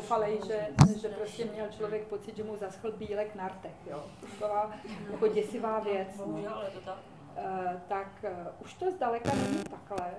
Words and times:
Doufali, 0.00 0.40
že, 0.46 0.68
že 1.00 1.08
prostě 1.08 1.44
měl 1.44 1.66
člověk 1.68 2.02
pocit, 2.06 2.36
že 2.36 2.44
mu 2.44 2.56
zaschl 2.56 2.92
bílek 2.92 3.34
na 3.34 3.48
rtech, 3.48 3.74
jo. 3.90 4.04
Taková 4.20 4.70
jako 5.12 5.28
děsivá 5.28 5.80
věc. 5.80 6.08
Ale 6.54 6.70
to 6.70 6.80
tak. 6.80 6.98
Eh, 7.36 7.80
tak 7.88 8.08
eh, 8.24 8.46
už 8.64 8.74
to 8.74 8.90
zdaleka 8.90 9.30
není 9.34 9.64
takhle, 9.64 10.10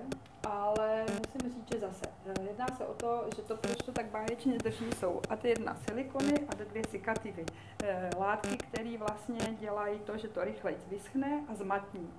ale 0.44 1.04
musím 1.08 1.52
říct, 1.52 1.72
že 1.74 1.80
zase. 1.80 2.04
eh, 2.26 2.42
Jedná 2.42 2.66
se 2.76 2.86
o 2.86 2.94
to, 2.94 3.24
že 3.36 3.42
to, 3.42 3.56
proč 3.56 3.76
to 3.76 3.92
tak 3.92 4.06
báječně 4.06 4.58
drží, 4.58 4.90
jsou 4.98 5.20
a 5.30 5.36
ty 5.36 5.48
jedna 5.48 5.74
silikony 5.74 6.34
a 6.48 6.54
ty 6.54 6.64
dvě 6.64 6.82
cikativy. 6.84 7.44
Eh, 7.84 8.10
Látky, 8.18 8.56
které 8.56 8.96
vlastně 8.98 9.38
dělají 9.60 9.98
to, 9.98 10.18
že 10.18 10.28
to 10.28 10.44
rychleji 10.44 10.76
vyschne 10.88 11.44
a 11.48 11.54
zmatní. 11.54 12.10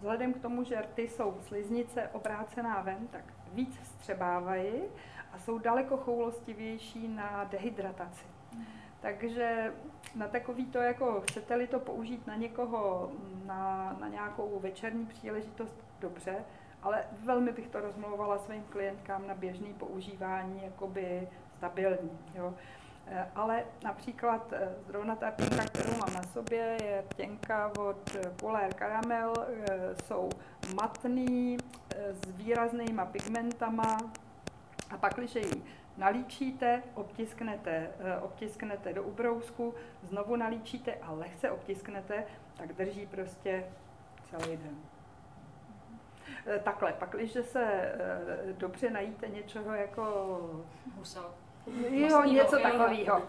Vzhledem 0.00 0.32
k 0.34 0.42
tomu, 0.42 0.64
že 0.64 0.80
rty 0.80 1.08
jsou 1.08 1.36
sliznice 1.48 2.08
obrácená 2.12 2.80
ven, 2.82 3.08
tak 3.08 3.24
víc 3.52 3.78
vstřebávají 3.82 4.72
a 5.32 5.38
jsou 5.38 5.58
daleko 5.58 5.96
choulostivější 5.96 7.08
na 7.08 7.44
dehydrataci. 7.44 8.24
Takže 9.00 9.72
na 10.14 10.28
takový 10.28 10.66
to, 10.66 10.78
jako 10.78 11.20
chcete-li 11.20 11.66
to 11.66 11.80
použít 11.80 12.26
na 12.26 12.36
někoho, 12.36 13.10
na, 13.46 13.96
na 14.00 14.08
nějakou 14.08 14.58
večerní 14.60 15.06
příležitost, 15.06 15.84
dobře, 16.00 16.44
ale 16.82 17.04
velmi 17.24 17.52
bych 17.52 17.68
to 17.68 17.80
rozmlouvala 17.80 18.38
svým 18.38 18.62
klientkám 18.62 19.26
na 19.26 19.34
běžné 19.34 19.68
používání, 19.78 20.60
jakoby 20.64 21.28
stabilní. 21.56 22.18
Jo. 22.34 22.54
Ale 23.34 23.64
například 23.84 24.52
eh, 24.52 24.68
zrovna 24.86 25.16
ta 25.16 25.30
pěnka, 25.30 25.64
kterou 25.64 25.90
mám 25.90 26.14
na 26.14 26.22
sobě, 26.22 26.76
je 26.82 27.04
pěnka 27.16 27.72
od 27.78 28.16
Polar 28.36 28.74
Caramel, 28.74 29.32
eh, 29.38 29.94
jsou 30.04 30.28
matný, 30.74 31.56
eh, 31.94 32.14
s 32.14 32.30
výraznýma 32.30 33.04
pigmentama 33.04 33.98
a 34.90 34.96
pak, 34.98 35.14
když 35.14 35.34
ji 35.34 35.62
nalíčíte, 35.96 36.82
obtisknete, 36.94 37.90
eh, 37.98 38.18
obtisknete 38.18 38.92
do 38.92 39.02
ubrousku, 39.02 39.74
znovu 40.02 40.36
nalíčíte 40.36 40.94
a 40.94 41.12
lehce 41.12 41.50
obtisknete, 41.50 42.24
tak 42.56 42.72
drží 42.72 43.06
prostě 43.06 43.64
celý 44.30 44.56
den. 44.56 44.76
Eh, 46.46 46.58
Takhle, 46.58 46.92
pak, 46.92 47.10
když 47.10 47.32
se 47.42 47.64
eh, 47.64 48.52
dobře 48.52 48.90
najíte 48.90 49.28
něčeho 49.28 49.74
jako 49.74 50.64
Musel. 50.96 51.34
Jo, 51.90 52.24
něco 52.24 52.58
takového. 52.58 53.22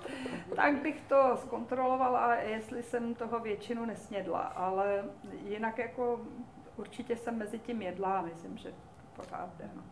Tak 0.56 0.82
bych 0.82 1.02
to 1.02 1.38
zkontrolovala, 1.38 2.36
jestli 2.36 2.84
jsem 2.84 3.16
toho 3.16 3.40
většinu 3.40 3.86
nesnědla, 3.86 4.40
ale 4.40 5.04
jinak 5.44 5.78
jako 5.78 6.22
určitě 6.76 7.16
jsem 7.16 7.38
mezi 7.38 7.60
tím 7.60 7.82
jedla 7.82 8.18
a 8.18 8.22
myslím, 8.22 8.58
že 8.58 8.72
to 8.72 9.22
pořád 9.22 9.50
jde. 9.58 9.70
No. 9.76 9.84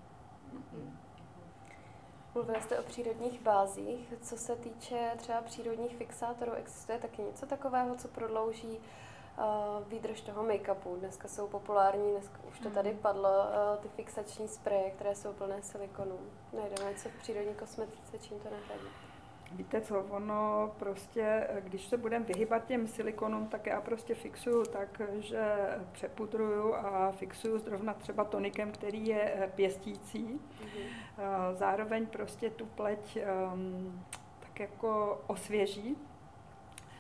Mluvili 2.36 2.62
jste 2.62 2.80
o 2.80 2.84
přírodních 2.84 3.42
bázích. 3.42 4.14
Co 4.22 4.38
se 4.38 4.56
týče 4.56 5.12
třeba 5.18 5.42
přírodních 5.42 5.96
fixátorů, 5.96 6.52
existuje 6.52 7.00
taky 7.00 7.22
něco 7.22 7.46
takového, 7.46 7.96
co 7.96 8.08
prodlouží 8.08 8.78
uh, 8.78 9.88
výdrž 9.88 10.22
toho 10.22 10.44
make-upu? 10.44 11.00
Dneska 11.00 11.28
jsou 11.28 11.48
populární, 11.48 12.12
dneska 12.12 12.40
už 12.52 12.60
to 12.60 12.70
tady 12.70 12.94
padlo, 12.94 13.30
uh, 13.30 13.82
ty 13.82 13.88
fixační 13.88 14.48
spreje, 14.48 14.92
které 14.92 15.16
jsou 15.16 15.34
plné 15.34 15.62
silikonů. 15.62 16.20
Najdeme 16.54 16.92
něco 16.92 17.10
v 17.10 17.22
přírodní 17.22 17.54
kosmetice, 17.54 18.20
čím 18.20 18.40
to 18.40 18.50
nahradí? 18.50 19.09
Víte 19.52 19.82
co, 19.82 20.00
ono 20.00 20.72
prostě, 20.80 21.48
když 21.60 21.88
se 21.88 21.98
budeme 21.98 22.26
vyhybat 22.26 22.66
těm 22.66 22.88
silikonům, 22.88 23.48
tak 23.48 23.66
já 23.66 23.82
prostě 23.82 24.16
fixuju 24.16 24.64
tak, 24.64 25.02
že 25.20 25.56
přepudruju 25.92 26.76
a 26.76 27.12
fixuju 27.12 27.60
zrovna 27.60 27.94
třeba 27.94 28.24
tonikem, 28.24 28.72
který 28.72 29.08
je 29.08 29.34
eh, 29.36 29.52
pěstící. 29.56 30.42
Eh, 30.64 31.24
Zároveň 31.54 32.06
prostě 32.06 32.50
tu 32.50 32.66
pleť 32.66 33.18
ehm, 33.18 34.04
tak 34.40 34.60
jako 34.60 35.22
osvěží. 35.28 35.98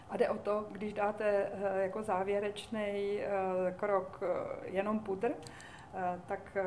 A 0.09 0.17
jde 0.17 0.29
o 0.29 0.37
to, 0.37 0.65
když 0.71 0.93
dáte 0.93 1.25
eh, 1.25 1.81
jako 1.81 2.03
závěrečný 2.03 3.19
krok 3.77 4.21
jenom 4.63 4.99
pudr, 4.99 5.31
tak, 6.25 6.57
eh, 6.57 6.65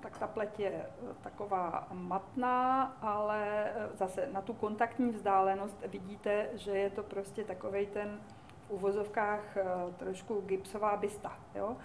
tak 0.00 0.18
ta 0.18 0.26
pleť 0.26 0.60
je 0.60 0.72
eh, 0.72 1.14
taková 1.22 1.88
matná, 1.92 2.82
ale 3.00 3.70
eh, 3.70 3.88
zase 3.94 4.28
na 4.32 4.40
tu 4.42 4.52
kontaktní 4.52 5.10
vzdálenost 5.10 5.76
vidíte, 5.86 6.48
že 6.54 6.70
je 6.70 6.90
to 6.90 7.02
prostě 7.02 7.44
takovej 7.44 7.86
ten 7.86 8.20
v 8.68 8.70
uvozovkách 8.70 9.56
eh, 9.56 9.64
trošku 9.96 10.40
gipsová 10.40 10.96
bysta. 10.96 11.32
Jo? 11.54 11.76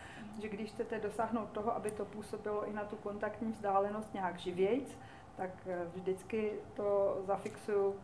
Že 0.41 0.49
když 0.49 0.72
chcete 0.72 0.99
dosáhnout 0.99 1.49
toho, 1.49 1.75
aby 1.75 1.91
to 1.91 2.05
působilo 2.05 2.67
i 2.67 2.73
na 2.73 2.83
tu 2.83 2.95
kontaktní 2.95 3.51
vzdálenost 3.51 4.13
nějak 4.13 4.39
živějc, 4.39 4.97
tak 5.35 5.49
eh, 5.67 5.85
vždycky 5.95 6.53
to 6.73 7.17
zafixuju 7.25 7.95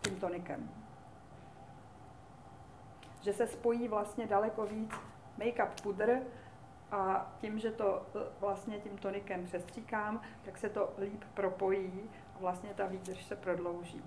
tím 0.00 0.16
tonikem. 0.16 0.70
Že 3.22 3.32
se 3.32 3.46
spojí 3.46 3.88
vlastně 3.88 4.26
daleko 4.26 4.66
víc 4.66 4.90
make-up 5.38 5.82
pudr 5.82 6.20
a 6.92 7.32
tím, 7.40 7.58
že 7.58 7.70
to 7.70 8.06
eh, 8.14 8.18
vlastně 8.40 8.78
tím 8.78 8.98
tonikem 8.98 9.44
přestříkám, 9.44 10.20
tak 10.44 10.58
se 10.58 10.68
to 10.68 10.92
líp 10.98 11.24
propojí 11.34 12.10
a 12.34 12.38
vlastně 12.38 12.70
ta 12.74 12.86
výdrž 12.86 13.24
se 13.24 13.36
prodlouží. 13.36 14.02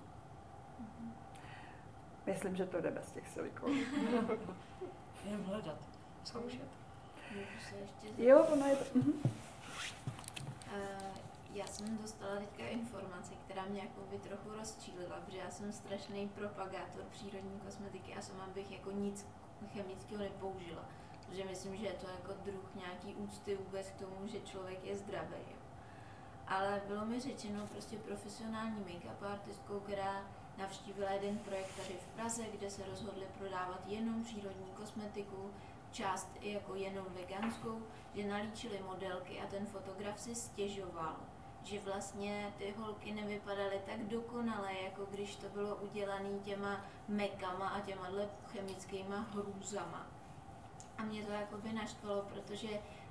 Myslím, 2.25 2.55
že 2.55 2.65
to 2.65 2.81
jde 2.81 2.91
bez 2.91 3.11
těch 3.11 3.27
silikonů. 3.29 3.73
Jenom 5.25 5.43
hledat, 5.45 5.77
zkoušet. 6.23 6.67
Jo, 8.17 8.45
ono 8.53 8.65
je 8.67 8.75
to... 8.75 8.99
mhm. 8.99 9.13
Eh, 10.75 11.11
Já 11.53 11.65
jsem 11.67 11.97
dostala 11.97 12.35
teďka 12.35 12.63
informaci, 12.67 13.33
která 13.45 13.65
mě 13.65 13.79
jako 13.79 14.01
by 14.11 14.17
trochu 14.19 14.49
rozčílila, 14.59 15.15
protože 15.25 15.37
já 15.37 15.51
jsem 15.51 15.71
strašný 15.71 16.27
propagátor 16.29 17.03
přírodní 17.11 17.59
kosmetiky 17.65 18.15
a 18.15 18.21
sama 18.21 18.47
bych 18.55 18.71
jako 18.71 18.91
nic 18.91 19.27
chemického 19.73 20.23
nepoužila. 20.23 20.85
Protože 21.29 21.45
myslím, 21.45 21.77
že 21.77 21.85
je 21.85 21.93
to 21.93 22.07
jako 22.07 22.33
druh 22.45 22.75
nějaký 22.75 23.15
úcty 23.15 23.55
vůbec 23.55 23.89
k 23.89 23.99
tomu, 23.99 24.27
že 24.27 24.39
člověk 24.39 24.83
je 24.83 24.97
zdravý. 24.97 25.45
Ale 26.47 26.81
bylo 26.87 27.05
mi 27.05 27.19
řečeno 27.19 27.67
prostě 27.67 27.97
profesionální 27.97 28.83
make-up 28.83 29.31
artistkou, 29.31 29.79
která 29.79 30.23
navštívila 30.57 31.11
jeden 31.11 31.37
projekt 31.37 31.75
tady 31.77 31.93
v 31.93 32.15
Praze, 32.15 32.43
kde 32.51 32.69
se 32.69 32.85
rozhodli 32.85 33.25
prodávat 33.37 33.81
jenom 33.87 34.23
přírodní 34.23 34.71
kosmetiku, 34.71 35.51
část 35.91 36.29
i 36.39 36.53
jako 36.53 36.75
jenom 36.75 37.05
veganskou, 37.09 37.81
že 38.15 38.27
nalíčili 38.27 38.79
modelky 38.87 39.39
a 39.39 39.47
ten 39.47 39.65
fotograf 39.65 40.19
si 40.19 40.35
stěžoval, 40.35 41.15
že 41.63 41.79
vlastně 41.79 42.53
ty 42.57 42.73
holky 42.77 43.11
nevypadaly 43.11 43.81
tak 43.85 44.03
dokonale, 44.03 44.73
jako 44.73 45.05
když 45.05 45.35
to 45.35 45.49
bylo 45.49 45.75
udělané 45.75 46.39
těma 46.43 46.85
mekama 47.07 47.69
a 47.69 47.79
těma 47.79 48.09
chemickýma 48.51 49.17
hrůzama. 49.17 50.18
A 50.99 51.03
mě 51.03 51.23
to 51.23 51.31
jakoby 51.31 51.73
naštvalo, 51.73 52.21
protože 52.21 52.67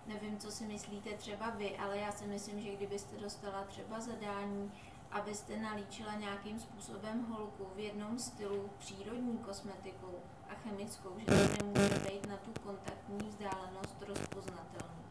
nevím, 0.07 0.39
co 0.39 0.51
si 0.51 0.67
myslíte 0.67 1.11
třeba 1.11 1.51
vy, 1.51 1.77
ale 1.77 1.99
já 1.99 2.13
si 2.13 2.27
myslím, 2.27 2.61
že 2.61 2.77
kdybyste 2.77 3.17
dostala 3.17 3.65
třeba 3.65 4.01
zadání, 4.01 4.73
abyste 5.11 5.57
nalíčila 5.57 6.15
nějakým 6.15 6.61
způsobem 6.61 7.27
holku 7.29 7.67
v 7.77 7.79
jednom 7.79 8.19
stylu 8.19 8.71
přírodní 8.79 9.39
kosmetiku 9.39 10.15
a 10.49 10.55
chemickou, 10.55 11.19
že 11.19 11.25
to 11.25 11.33
nemůže 11.33 11.99
být 11.99 12.27
na 12.27 12.37
tu 12.37 12.61
kontaktní 12.63 13.29
vzdálenost 13.29 14.03
rozpoznatelný. 14.03 15.05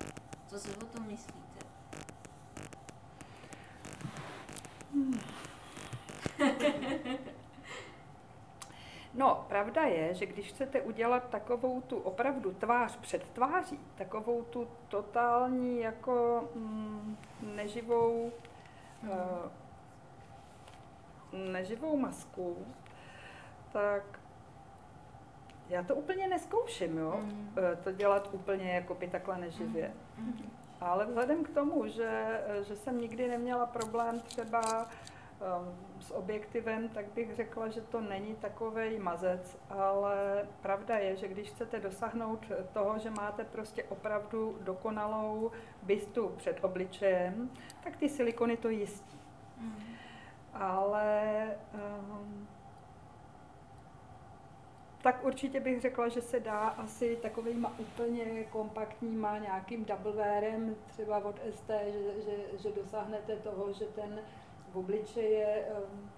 Co 0.48 0.60
si 0.60 0.70
o 0.76 0.86
tom 0.86 1.08
myslíte? 1.08 1.48
No, 9.18 9.46
pravda 9.50 9.82
je, 9.82 10.14
že 10.14 10.26
když 10.26 10.50
chcete 10.50 10.82
udělat 10.82 11.30
takovou 11.30 11.82
tu 11.82 11.98
opravdu 11.98 12.54
tvář 12.54 12.98
před 12.98 13.30
tváří, 13.30 13.80
takovou 13.96 14.44
tu 14.44 14.68
totální 14.88 15.80
jako 15.80 16.44
mm, 16.56 17.18
neživou, 17.56 18.32
uh, 19.04 19.10
neživou 21.52 21.98
masku, 21.98 22.58
tak 23.74 24.20
já 25.70 25.84
to 25.84 25.96
úplně 25.96 26.28
neskouším, 26.28 26.98
jo, 26.98 27.20
Mm. 27.24 27.56
eh, 27.58 27.76
to 27.76 27.92
dělat 27.92 28.30
úplně 28.34 28.72
jako 28.76 28.96
by 28.96 29.08
takhle 29.08 29.38
neživě. 29.38 29.94
Mhm. 30.18 30.52
Ale 30.82 31.06
vzhledem 31.06 31.44
k 31.44 31.50
tomu, 31.50 31.88
že, 31.88 32.42
že 32.68 32.76
jsem 32.76 33.02
nikdy 33.02 33.28
neměla 33.28 33.66
problém 33.66 34.20
třeba 34.20 34.88
s 36.00 36.12
objektivem, 36.12 36.90
tak 36.90 37.06
bych 37.06 37.36
řekla, 37.36 37.68
že 37.70 37.82
to 37.82 38.02
není 38.02 38.36
takový 38.36 39.00
mazec, 39.00 39.58
ale 39.70 40.48
pravda 40.62 40.98
je, 40.98 41.16
že 41.16 41.28
když 41.28 41.50
chcete 41.50 41.80
dosáhnout 41.80 42.46
toho, 42.74 43.00
že 43.00 43.10
máte 43.10 43.44
prostě 43.44 43.84
opravdu 43.84 44.58
dokonalou 44.62 45.52
bystu 45.84 46.30
před 46.38 46.64
obličejem, 46.64 47.50
tak 47.84 47.98
ty 47.98 48.10
silikony 48.10 48.58
to 48.58 48.70
jistí. 48.70 49.20
Mhm. 49.58 49.84
Ale 50.54 51.48
um, 51.74 52.48
tak 55.02 55.26
určitě 55.26 55.60
bych 55.60 55.82
řekla, 55.82 56.10
že 56.10 56.22
se 56.22 56.40
dá 56.40 56.60
asi 56.60 57.16
takovýma 57.22 57.74
úplně 57.80 58.44
kompaktníma 58.44 59.38
nějakým 59.38 59.86
double 59.86 60.12
wearem, 60.12 60.76
třeba 60.88 61.18
od 61.18 61.36
ST, 61.50 61.68
že, 61.68 62.22
že, 62.22 62.58
že 62.58 62.72
dosáhnete 62.72 63.36
toho, 63.36 63.74
že 63.74 63.86
ten 63.86 64.20
v 64.78 64.80
obličeji 64.80 65.34
je 65.34 65.66
um, 65.66 66.10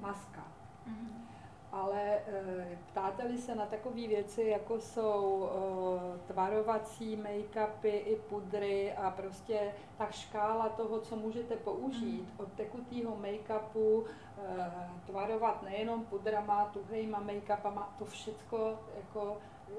maska. 0.00 0.44
Mhm. 0.86 1.26
Ale 1.72 2.02
e, 2.02 2.78
ptáte-li 2.90 3.38
se 3.38 3.54
na 3.54 3.66
takové 3.66 4.06
věci, 4.06 4.42
jako 4.42 4.80
jsou 4.80 5.48
e, 5.48 6.32
tvarovací 6.32 7.16
make-upy 7.16 8.02
i 8.04 8.16
pudry 8.16 8.92
a 8.92 9.10
prostě 9.10 9.74
ta 9.98 10.10
škála 10.10 10.68
toho, 10.68 11.00
co 11.00 11.16
můžete 11.16 11.56
použít, 11.56 12.34
od 12.36 12.52
tekutého 12.52 13.16
make-upu, 13.16 14.04
e, 14.04 14.70
tvarovat 15.06 15.62
nejenom 15.62 16.04
pudrama, 16.04 16.64
tuhejma 16.64 17.20
make-upama, 17.20 17.94
to 17.98 18.04
všecko, 18.04 18.78
jako, 18.96 19.38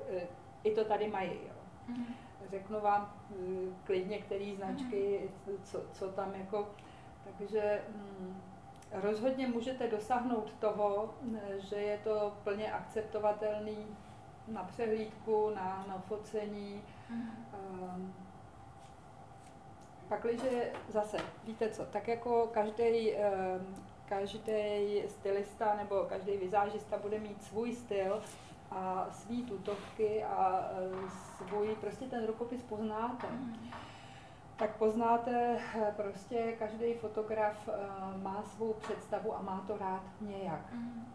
e, 0.10 0.28
i 0.64 0.72
to 0.72 0.86
tady 0.86 1.08
mají. 1.08 1.32
Jo. 1.48 1.54
Mhm. 1.88 2.06
Řeknu 2.50 2.80
vám 2.80 3.14
klidně, 3.84 4.20
který 4.20 4.56
značky, 4.56 5.30
co, 5.64 5.82
co 5.94 6.08
tam 6.08 6.36
jako, 6.36 6.68
takže 7.38 7.82
mm, 7.90 8.42
rozhodně 8.92 9.48
můžete 9.48 9.88
dosáhnout 9.88 10.54
toho, 10.60 11.14
že 11.58 11.76
je 11.76 11.98
to 11.98 12.34
plně 12.44 12.72
akceptovatelný 12.72 13.88
na 14.48 14.64
přehlídku, 14.64 15.50
na, 15.56 15.86
na 15.88 16.04
focení. 16.08 16.82
Um, 17.10 18.14
pakliže 20.10 20.72
zase, 20.90 21.18
víte 21.44 21.70
co, 21.70 21.86
tak 21.86 22.08
jako 22.08 22.50
každý 22.54 23.14
každý 24.10 25.04
stylista 25.08 25.76
nebo 25.76 26.06
každý 26.10 26.38
vizážista 26.38 26.98
bude 26.98 27.20
mít 27.20 27.44
svůj 27.44 27.76
styl 27.76 28.22
a 28.72 29.08
svý 29.12 29.44
tutovky 29.44 30.24
a 30.24 30.70
eh, 30.72 31.10
svůj, 31.38 31.76
prostě 31.82 32.06
ten 32.06 32.26
rukopis 32.28 32.62
poznáte 32.62 33.28
Mhm. 33.28 33.72
Tak 34.58 34.76
poznáte, 34.78 35.60
eh, 35.76 35.94
prostě 35.98 36.52
každý 36.60 36.94
fotograf 36.94 37.70
eh, 37.74 38.18
má 38.18 38.44
svou 38.44 38.74
představu 38.74 39.36
a 39.36 39.42
má 39.42 39.64
to 39.68 39.78
rád 39.78 40.04
nějak. 40.22 40.74
Mhm. 40.74 41.14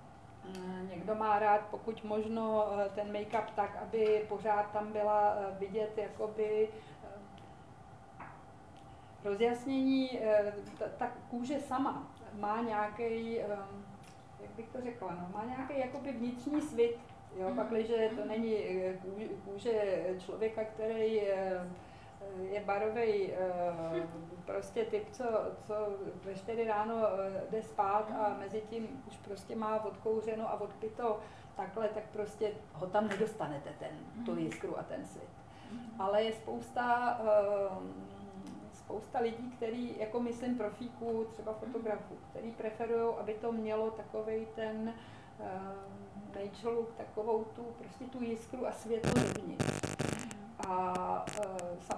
Mm, 0.58 0.88
Někdo 0.90 1.14
má 1.14 1.38
rád, 1.38 1.60
pokud 1.70 2.04
možno, 2.04 2.66
eh, 2.80 2.88
ten 2.94 3.12
make-up 3.12 3.44
tak, 3.56 3.78
aby 3.82 4.24
pořád 4.28 4.70
tam 4.72 4.92
byla 4.92 5.34
eh, 5.36 5.56
vidět 5.58 5.98
jakoby 5.98 6.68
eh, 8.20 8.24
rozjasnění, 9.24 10.20
eh, 10.22 10.52
ta, 10.98 11.10
kůže 11.30 11.60
sama 11.60 12.06
má 12.38 12.60
nějaký, 12.62 13.34
jak 14.40 14.50
bych 14.56 14.68
to 14.68 14.80
řekla, 14.80 15.08
no, 15.14 15.28
má 15.38 15.44
nějaký 15.44 15.78
jakoby 15.78 16.12
vnitřní 16.12 16.60
svit, 16.60 16.96
jo, 17.36 17.46
Mhm. 17.48 17.56
pakliže 17.56 18.10
to 18.16 18.24
není 18.24 18.56
eh, 18.56 18.98
kůže, 19.44 20.04
člověka, 20.18 20.64
který 20.64 21.20
eh, 21.20 21.66
je 22.50 22.60
barový 22.60 23.32
prostě 24.46 24.84
typ, 24.84 25.10
co, 25.12 25.24
co 25.66 25.74
ve 26.24 26.34
4 26.34 26.64
ráno 26.64 26.94
eh, 27.06 27.42
jde 27.50 27.62
spát 27.62 28.10
a 28.10 28.36
mezi 28.38 28.62
tím 28.70 29.02
už 29.08 29.16
prostě 29.16 29.56
má 29.56 29.84
odkouřeno 29.84 30.48
a 30.48 30.60
odpito 30.60 31.20
takhle, 31.56 31.88
tak 31.88 32.04
prostě 32.12 32.52
ho 32.72 32.86
tam 32.86 33.08
nedostanete, 33.08 33.70
ten, 33.78 34.24
tu 34.24 34.38
jiskru 34.38 34.78
a 34.78 34.82
ten 34.82 35.06
svit. 35.06 35.28
Ale 35.98 36.22
je 36.22 36.32
spousta, 36.32 37.18
ehm, 37.20 37.92
spousta 38.72 39.18
lidí, 39.18 39.50
který, 39.56 39.98
jako 39.98 40.20
myslím 40.20 40.58
profíků, 40.58 41.26
třeba 41.30 41.52
fotografů, 41.52 42.16
který 42.30 42.50
preferují, 42.50 43.14
aby 43.20 43.34
to 43.34 43.52
mělo 43.52 43.90
takovej 43.90 44.46
ten 44.54 44.94
nature 46.34 46.86
takovou 46.96 47.44
tu, 47.44 47.62
prostě 47.62 48.04
tu 48.04 48.22
jiskru 48.22 48.66
a 48.66 48.72
světlo 48.72 49.12
devnitř. 49.14 50.11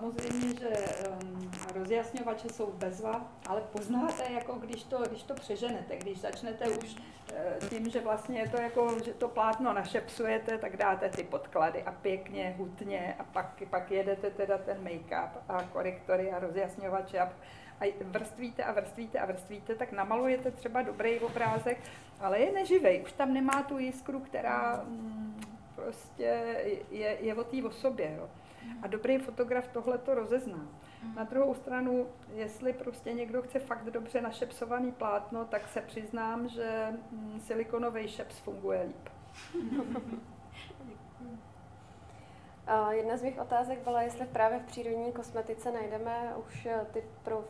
Samozřejmě, 0.05 0.61
že 0.61 0.69
em, 0.69 1.51
rozjasňovače 1.75 2.49
jsou 2.49 2.73
bezva, 2.73 3.27
ale 3.47 3.61
poznáte, 3.61 4.33
jako 4.33 4.53
když 4.53 4.85
to, 4.85 4.99
když 4.99 5.23
to 5.23 5.35
přeženete, 5.35 5.97
když 5.97 6.21
začnete 6.21 6.69
už 6.69 6.97
e, 7.35 7.69
tím, 7.69 7.91
že 7.91 8.01
vlastně 8.01 8.41
je 8.41 8.49
to 8.49 8.57
jako, 8.57 8.97
že 9.05 9.15
to 9.15 9.29
plátno 9.29 9.73
našepsujete, 9.73 10.59
tak 10.59 10.77
dáte 10.77 11.09
ty 11.09 11.23
podklady 11.23 11.83
a 11.83 11.93
pěkně, 11.93 12.55
hutně 12.59 13.17
a 13.19 13.25
pak, 13.25 13.63
pak 13.71 13.91
jedete 13.91 14.31
teda 14.31 14.59
ten 14.59 14.77
make-up 14.85 15.31
a 15.49 15.63
korektory 15.63 16.33
a 16.33 16.39
rozjasňovače 16.39 17.19
a, 17.19 17.33
a 17.81 17.95
vrstvíte 18.05 18.65
a 18.65 18.73
vrstvíte 18.73 19.19
a 19.19 19.27
vrstvíte, 19.27 19.75
tak 19.75 19.93
namalujete 19.93 20.51
třeba 20.51 20.83
dobrý 20.83 21.21
obrázek, 21.21 21.79
ale 22.21 22.39
je 22.39 22.53
neživej, 22.53 23.03
už 23.03 23.13
tam 23.13 23.35
nemá 23.35 23.63
tu 23.63 23.79
jiskru, 23.79 24.21
která 24.21 24.85
mm, 24.85 25.41
prostě 25.75 26.57
je, 26.91 27.17
je 27.21 27.35
o 27.35 27.45
té 27.45 27.65
osobě. 27.65 28.15
Jo. 28.19 28.29
A 28.83 28.87
dobrý 28.87 29.19
fotograf 29.19 29.69
tohle 29.69 29.99
to 29.99 30.15
rozezná. 30.15 30.69
Na 31.17 31.25
druhou 31.25 31.55
stranu, 31.55 32.07
jestli 32.35 32.73
prostě 32.73 33.13
někdo 33.13 33.43
chce 33.43 33.59
fakt 33.59 33.91
dobře 33.91 34.21
našepsovaný 34.21 34.93
plátno, 34.93 35.45
tak 35.45 35.69
se 35.69 35.81
přiznám, 35.81 36.49
že 36.49 36.89
mm, 37.11 37.41
silikonový 37.41 38.09
šeps 38.09 38.39
funguje 38.39 38.83
líp. 38.83 39.09
A 42.67 42.93
jedna 42.93 43.17
z 43.17 43.23
mých 43.23 43.39
otázek 43.39 43.79
byla, 43.85 44.03
jestli 44.03 44.27
právě 44.27 44.59
v 44.59 44.67
přírodní 44.67 45.13
kosmetice 45.13 45.73
najdeme 45.73 46.33
už 46.47 46.67
eh, 46.67 46.87
ty 46.93 47.05
pro 47.23 47.39
mm, 47.39 47.45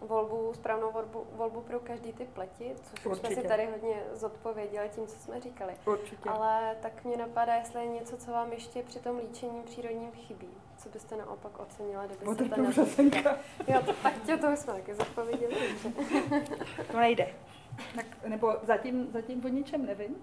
volbu, 0.00 0.52
správnou 0.54 0.92
volbu, 0.92 1.26
volbu 1.32 1.60
pro 1.60 1.80
každý 1.80 2.12
typ 2.12 2.28
pleti, 2.28 2.74
což 2.82 2.92
už 2.92 3.02
jsme 3.02 3.10
Určitě. 3.10 3.42
si 3.42 3.48
tady 3.48 3.66
hodně 3.66 4.02
zodpověděli 4.12 4.88
tím, 4.88 5.06
co 5.06 5.16
jsme 5.16 5.40
říkali. 5.40 5.74
Určitě. 5.86 6.28
Ale 6.28 6.76
tak 6.82 7.04
mě 7.04 7.16
napadá, 7.16 7.54
jestli 7.54 7.80
je 7.80 7.88
něco, 7.88 8.16
co 8.16 8.30
vám 8.30 8.52
ještě 8.52 8.82
při 8.82 8.98
tom 8.98 9.18
líčení 9.18 9.62
přírodním 9.62 10.12
chybí. 10.12 10.48
Co 10.78 10.88
byste 10.88 11.16
naopak 11.16 11.60
ocenila, 11.60 12.06
kdybyste 12.06 12.44
to. 12.44 13.30
Jo, 13.72 13.80
to, 13.84 13.92
tak 14.02 14.22
tě 14.26 14.36
to 14.36 14.56
jsme 14.56 14.72
taky 14.72 14.94
zodpověděli. 14.94 15.56
To 16.92 16.98
nejde. 16.98 17.28
Tak, 17.96 18.06
nebo 18.26 18.56
zatím, 18.62 19.12
zatím 19.12 19.44
o 19.44 19.48
ničem 19.48 19.86
nevím, 19.86 20.16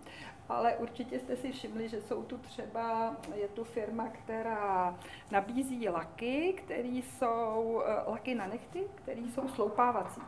ale 0.50 0.78
určitě 0.78 1.20
jste 1.20 1.38
si 1.38 1.52
všimli, 1.52 1.90
že 1.90 2.02
jsou 2.02 2.24
tu 2.24 2.38
třeba, 2.38 3.16
je 3.36 3.48
tu 3.48 3.64
firma, 3.64 4.08
která 4.08 5.00
nabízí 5.32 5.90
laky, 5.90 6.54
které 6.58 6.88
jsou 6.88 7.82
eh, 7.86 8.10
laky 8.10 8.36
na 8.36 8.48
nechty, 8.48 8.88
které 8.96 9.22
jsou 9.22 9.48
sloupávací. 9.48 10.22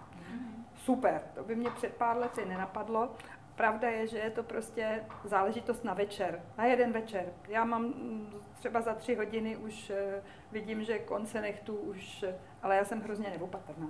Super, 0.76 1.22
to 1.36 1.44
by 1.44 1.56
mě 1.56 1.70
před 1.70 1.96
pár 1.96 2.18
lety 2.18 2.46
nenapadlo. 2.46 3.16
Pravda 3.56 3.90
je, 3.90 4.08
že 4.08 4.18
je 4.18 4.30
to 4.30 4.44
prostě 4.44 5.06
záležitost 5.24 5.84
na 5.84 5.94
večer, 5.94 6.44
na 6.58 6.66
jeden 6.66 6.92
večer. 6.92 7.34
Já 7.48 7.66
mám 7.66 7.84
mm, 7.84 8.34
třeba 8.54 8.82
za 8.82 8.94
tři 8.94 9.16
hodiny 9.16 9.58
už 9.58 9.90
eh, 9.90 10.24
vidím, 10.52 10.84
že 10.84 11.00
konce 11.00 11.42
nechtů 11.42 11.76
už, 11.76 12.24
eh, 12.24 12.36
ale 12.64 12.76
já 12.76 12.86
jsem 12.86 13.02
hrozně 13.02 13.30
neopatrná 13.30 13.88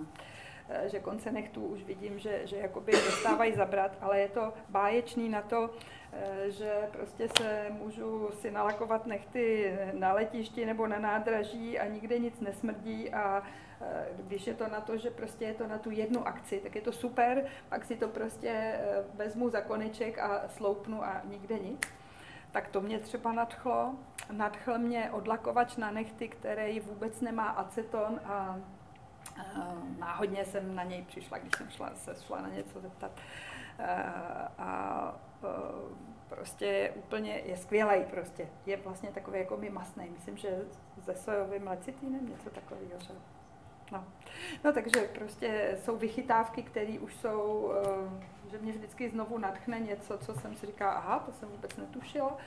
že 0.86 1.00
konce 1.00 1.32
nechtů 1.32 1.66
už 1.66 1.84
vidím, 1.84 2.20
že, 2.20 2.42
že 2.48 2.58
jakoby 2.58 2.92
dostávají 2.92 3.54
zabrat, 3.54 3.98
ale 4.02 4.20
je 4.20 4.28
to 4.28 4.54
báječný 4.70 5.30
na 5.30 5.42
to, 5.42 5.70
eh, 6.14 6.52
že 6.52 6.90
prostě 6.92 7.28
se 7.38 7.68
můžu 7.70 8.30
si 8.32 8.52
nalakovat 8.52 9.06
nechty 9.06 9.74
na 9.94 10.14
letišti 10.14 10.66
nebo 10.66 10.88
na 10.88 11.00
nádraží 11.00 11.80
a 11.80 11.88
nikde 11.88 12.20
nic 12.20 12.40
nesmrdí 12.40 13.14
a 13.14 13.44
eh, 13.82 14.08
když 14.18 14.48
je 14.48 14.54
to 14.54 14.68
na 14.68 14.82
to, 14.82 14.98
že 14.98 15.12
prostě 15.12 15.46
je 15.46 15.54
to 15.54 15.68
na 15.68 15.78
tu 15.78 15.92
jednu 15.92 16.28
akci, 16.28 16.60
tak 16.60 16.76
je 16.76 16.82
to 16.82 16.92
super, 16.92 17.46
pak 17.70 17.86
si 17.86 17.96
to 17.96 18.08
prostě 18.08 18.50
eh, 18.50 19.04
vezmu 19.14 19.50
za 19.50 19.62
koneček 19.62 20.20
a 20.20 20.50
sloupnu 20.50 21.04
a 21.04 21.22
nikde 21.30 21.60
nic. 21.60 21.82
Tak 22.52 22.68
to 22.68 22.82
mě 22.82 23.00
třeba 23.00 23.32
nadchlo. 23.32 23.96
Nadchl 24.32 24.78
mě 24.78 25.10
odlakovač 25.12 25.78
na 25.78 25.92
nechty, 25.92 26.28
který 26.28 26.80
vůbec 26.80 27.22
nemá 27.22 27.46
aceton 27.46 28.20
a 28.26 28.60
náhodně 30.00 30.46
jsem 30.46 30.76
na 30.76 30.84
něj 30.84 31.02
přišla, 31.02 31.38
když 31.38 31.52
jsem 31.58 31.70
šla, 31.70 31.92
se 31.96 32.16
šla 32.26 32.42
na 32.42 32.50
něco 32.50 32.80
zeptat. 32.80 33.12
A, 33.80 33.92
a 34.58 35.16
e, 35.44 35.48
prostě 36.30 36.66
je 36.66 36.92
úplně, 36.92 37.42
je 37.46 37.58
skvělý 37.58 38.06
prostě. 38.10 38.50
Je 38.66 38.78
vlastně 38.78 39.12
takový 39.12 39.40
jako 39.40 39.58
mi 39.58 39.70
masný. 39.70 40.10
Myslím, 40.10 40.38
že 40.38 40.66
se 41.02 41.16
sojovým 41.16 41.68
lecitínem, 41.68 42.30
něco 42.30 42.50
takového. 42.50 43.00
Že? 43.00 43.14
No. 43.92 44.06
no 44.64 44.74
takže 44.74 45.10
prostě 45.16 45.78
jsou 45.84 45.98
vychytávky, 45.98 46.64
které 46.64 47.00
už 47.00 47.16
jsou, 47.16 47.72
že 48.52 48.58
mě 48.58 48.72
vždycky 48.72 49.10
znovu 49.10 49.38
natchne 49.38 49.80
něco, 49.80 50.18
co 50.18 50.34
jsem 50.34 50.56
si 50.56 50.66
říká, 50.66 50.92
aha, 50.92 51.20
to 51.20 51.32
jsem 51.32 51.50
vůbec 51.50 51.78
netušila. 51.78 52.38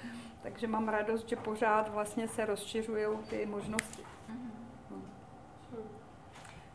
Takže 0.43 0.67
mám 0.67 0.88
radost, 0.88 1.29
že 1.29 1.37
pořád 1.37 1.88
vlastně 1.88 2.29
se 2.29 2.47
rozšiřují 2.47 3.19
ty 3.31 3.47
možnosti. 3.47 4.03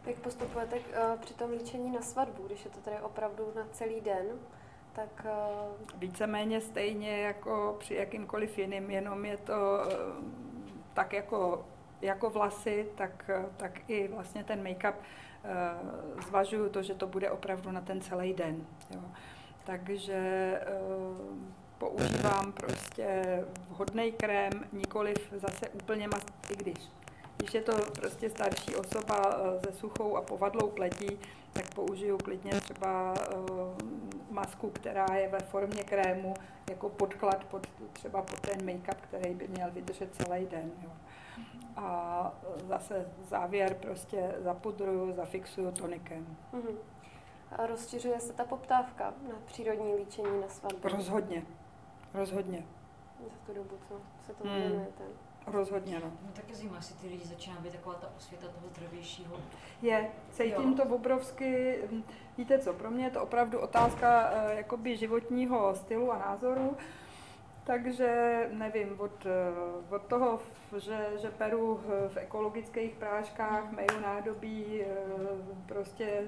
Jak 0.09 0.17
postupujete 0.17 0.75
uh, 0.75 1.19
při 1.19 1.33
tom 1.33 1.51
líčení 1.51 1.91
na 1.91 2.01
svatbu, 2.01 2.43
když 2.47 2.65
je 2.65 2.71
to 2.71 2.79
tady 2.79 2.99
opravdu 2.99 3.51
na 3.55 3.67
celý 3.71 4.01
den, 4.01 4.25
tak 4.93 5.25
uh, 5.25 5.99
Víceméně 5.99 6.61
stejně 6.61 7.17
jako 7.21 7.75
při 7.79 7.93
jakýmkoliv 7.93 8.57
jiným, 8.57 8.91
jenom 8.91 9.25
je 9.25 9.37
to 9.37 9.81
eh, 9.83 9.95
tak 10.93 11.13
jako, 11.13 11.65
jako 12.01 12.29
vlasy, 12.29 12.87
tak, 12.95 13.29
eh, 13.29 13.45
tak 13.57 13.89
i 13.89 14.07
vlastně 14.07 14.43
ten 14.43 14.63
make-up 14.63 14.93
zvažuju 16.27 16.69
to, 16.69 16.83
že 16.83 16.93
to 16.93 17.07
bude 17.07 17.31
opravdu 17.31 17.71
na 17.71 17.81
ten 17.81 18.01
celý 18.01 18.33
den. 18.33 18.65
Jo. 18.91 19.01
Takže 19.63 20.61
používám 21.77 22.51
prostě 22.51 23.39
vhodný 23.69 24.11
krém, 24.11 24.51
nikoliv 24.71 25.33
zase 25.33 25.69
úplně 25.69 26.07
mas, 26.07 26.25
i 26.51 26.55
když. 26.55 26.98
Když 27.39 27.53
je 27.53 27.61
to 27.61 27.71
prostě 27.99 28.29
starší 28.29 28.75
osoba 28.75 29.15
eh, 29.37 29.59
se 29.59 29.73
suchou 29.73 30.17
a 30.17 30.21
povadlou 30.21 30.69
pletí, 30.69 31.19
tak 31.53 31.73
použiju 31.73 32.17
klidně 32.17 32.51
třeba 32.51 33.13
eh, 33.19 33.35
masku, 34.29 34.69
která 34.69 35.05
je 35.15 35.27
ve 35.29 35.39
formě 35.39 35.83
krému, 35.83 36.33
jako 36.69 36.89
podklad 36.89 37.43
pod, 37.43 37.67
třeba 37.93 38.21
pod 38.21 38.39
ten 38.39 38.57
make-up, 38.65 38.95
který 39.01 39.33
by 39.35 39.47
měl 39.47 39.71
vydržet 39.71 40.15
celý 40.15 40.45
den. 40.45 40.71
Jo. 40.83 40.89
A 41.75 42.33
zase 42.67 43.07
závěr 43.27 43.73
prostě 43.75 44.35
zapudruju, 44.39 45.13
zafixuju 45.13 45.71
tonikem. 45.71 46.37
Mhm. 46.53 46.77
A 47.51 47.65
rozšiřuje 47.65 48.19
se 48.19 48.33
ta 48.33 48.45
poptávka 48.45 49.13
na 49.29 49.35
přírodní 49.45 49.95
líčení 49.95 50.41
na 50.41 50.49
svatbě? 50.49 50.91
Rozhodně. 50.91 51.43
Rozhodně. 52.13 52.65
Za 53.23 53.35
tu 53.45 53.53
dobu, 53.53 53.77
co 53.87 54.01
se 54.25 54.33
tomu 54.33 54.51
Hmm. 54.51 54.61
věnujete. 54.61 55.03
Rozhodně, 55.47 55.99
no. 55.99 56.11
Mě 56.21 56.31
taky 56.33 56.55
zajímá, 56.55 56.75
jestli 56.75 56.95
ty 56.95 57.07
lidi 57.07 57.25
začíná 57.25 57.55
být 57.59 57.71
taková 57.71 57.95
ta 57.95 58.09
osvěta 58.17 58.47
toho 58.47 58.67
zdravějšího. 58.75 59.35
Je, 59.81 60.11
cítím 60.31 60.69
Jo. 60.69 60.73
to 60.75 60.95
obrovsky, 60.95 61.77
víte 62.37 62.59
co, 62.59 62.73
pro 62.73 62.91
mě 62.91 63.03
je 63.03 63.09
to 63.11 63.23
opravdu 63.23 63.59
otázka 63.59 64.31
eh, 64.33 64.55
jakoby 64.55 64.97
životního 64.97 65.75
stylu 65.75 66.11
a 66.11 66.17
názoru, 66.17 66.77
takže 67.63 68.39
nevím, 68.51 68.95
od, 68.99 69.25
eh, 69.25 69.95
od 69.95 70.01
toho, 70.01 70.39
že, 70.77 71.07
že 71.21 71.31
peru 71.31 71.79
eh, 71.83 72.09
v 72.09 72.17
ekologických 72.17 72.95
práškách, 72.95 73.71
meju 73.71 73.99
nádobí, 74.01 74.81
eh, 74.81 74.87
prostě 75.65 76.23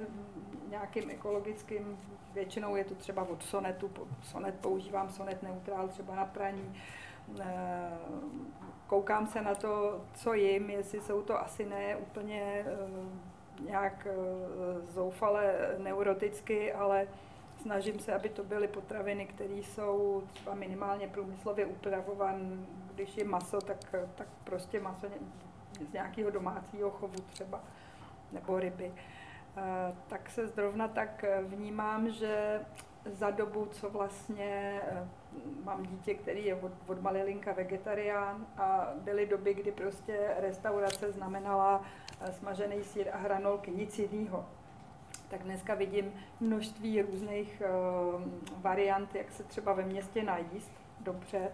nějakým 0.69 1.09
ekologickým, 1.09 1.99
většinou 2.33 2.75
je 2.75 2.83
to 2.83 2.95
třeba 2.95 3.23
od 3.23 3.43
sonetu, 3.43 3.91
sonet 4.23 4.55
používám, 4.61 5.09
sonet 5.09 5.43
neutrál 5.43 5.87
třeba 5.87 6.15
na 6.15 6.25
praní, 6.25 6.75
koukám 8.87 9.27
se 9.27 9.41
na 9.41 9.55
to, 9.55 10.01
co 10.13 10.33
jim, 10.33 10.69
jestli 10.69 11.01
jsou 11.01 11.21
to 11.21 11.41
asi 11.41 11.65
ne 11.65 11.95
úplně 11.95 12.41
eh, 12.41 12.65
nějak 13.65 14.07
eh, 14.09 14.81
zoufale 14.91 15.75
neuroticky, 15.77 16.73
ale 16.73 17.07
snažím 17.61 17.99
se, 17.99 18.13
aby 18.13 18.29
to 18.29 18.43
byly 18.43 18.67
potraviny, 18.67 19.25
které 19.25 19.53
jsou 19.53 20.23
třeba 20.33 20.55
minimálně 20.55 21.07
průmyslově 21.07 21.65
upravované. 21.65 22.65
Když 22.95 23.17
je 23.17 23.23
maso, 23.23 23.61
tak, 23.61 23.95
tak 24.15 24.27
prostě 24.43 24.79
maso 24.79 25.07
z 25.89 25.93
nějakého 25.93 26.31
domácího 26.31 26.89
chovu 26.89 27.19
třeba, 27.29 27.61
nebo 28.31 28.59
ryby. 28.59 28.93
Eh, 29.57 29.93
Tak 30.07 30.29
se 30.29 30.47
zrovna 30.47 30.87
tak 30.87 31.23
eh, 31.23 31.41
vnímám, 31.41 32.09
že 32.09 32.61
za 33.05 33.31
dobu, 33.31 33.65
co 33.65 33.89
vlastně 33.89 34.81
eh, 34.87 35.07
mám 35.63 35.85
dítě, 35.85 36.13
který 36.13 36.45
je 36.45 36.55
od, 36.55 36.71
od 36.88 37.01
malilinka 37.01 37.53
vegetarián 37.53 38.45
a 38.57 38.88
byly 38.95 39.25
doby, 39.25 39.53
kdy 39.53 39.71
prostě 39.71 40.33
restaurace 40.38 41.11
znamenala 41.11 41.81
eh, 42.21 42.33
smažený 42.33 42.83
sír 42.83 43.09
a 43.13 43.17
hranolky, 43.17 43.71
nic 43.71 44.00
jiného. 44.00 44.45
Tak 45.29 45.43
dneska 45.43 45.75
vidím 45.75 46.13
množství 46.39 47.01
různých 47.01 47.61
eh, 47.65 47.69
variant, 48.57 49.15
jak 49.15 49.31
se 49.31 49.43
třeba 49.43 49.73
ve 49.73 49.83
městě 49.83 50.23
najíst 50.23 50.71
dobře, 51.00 51.51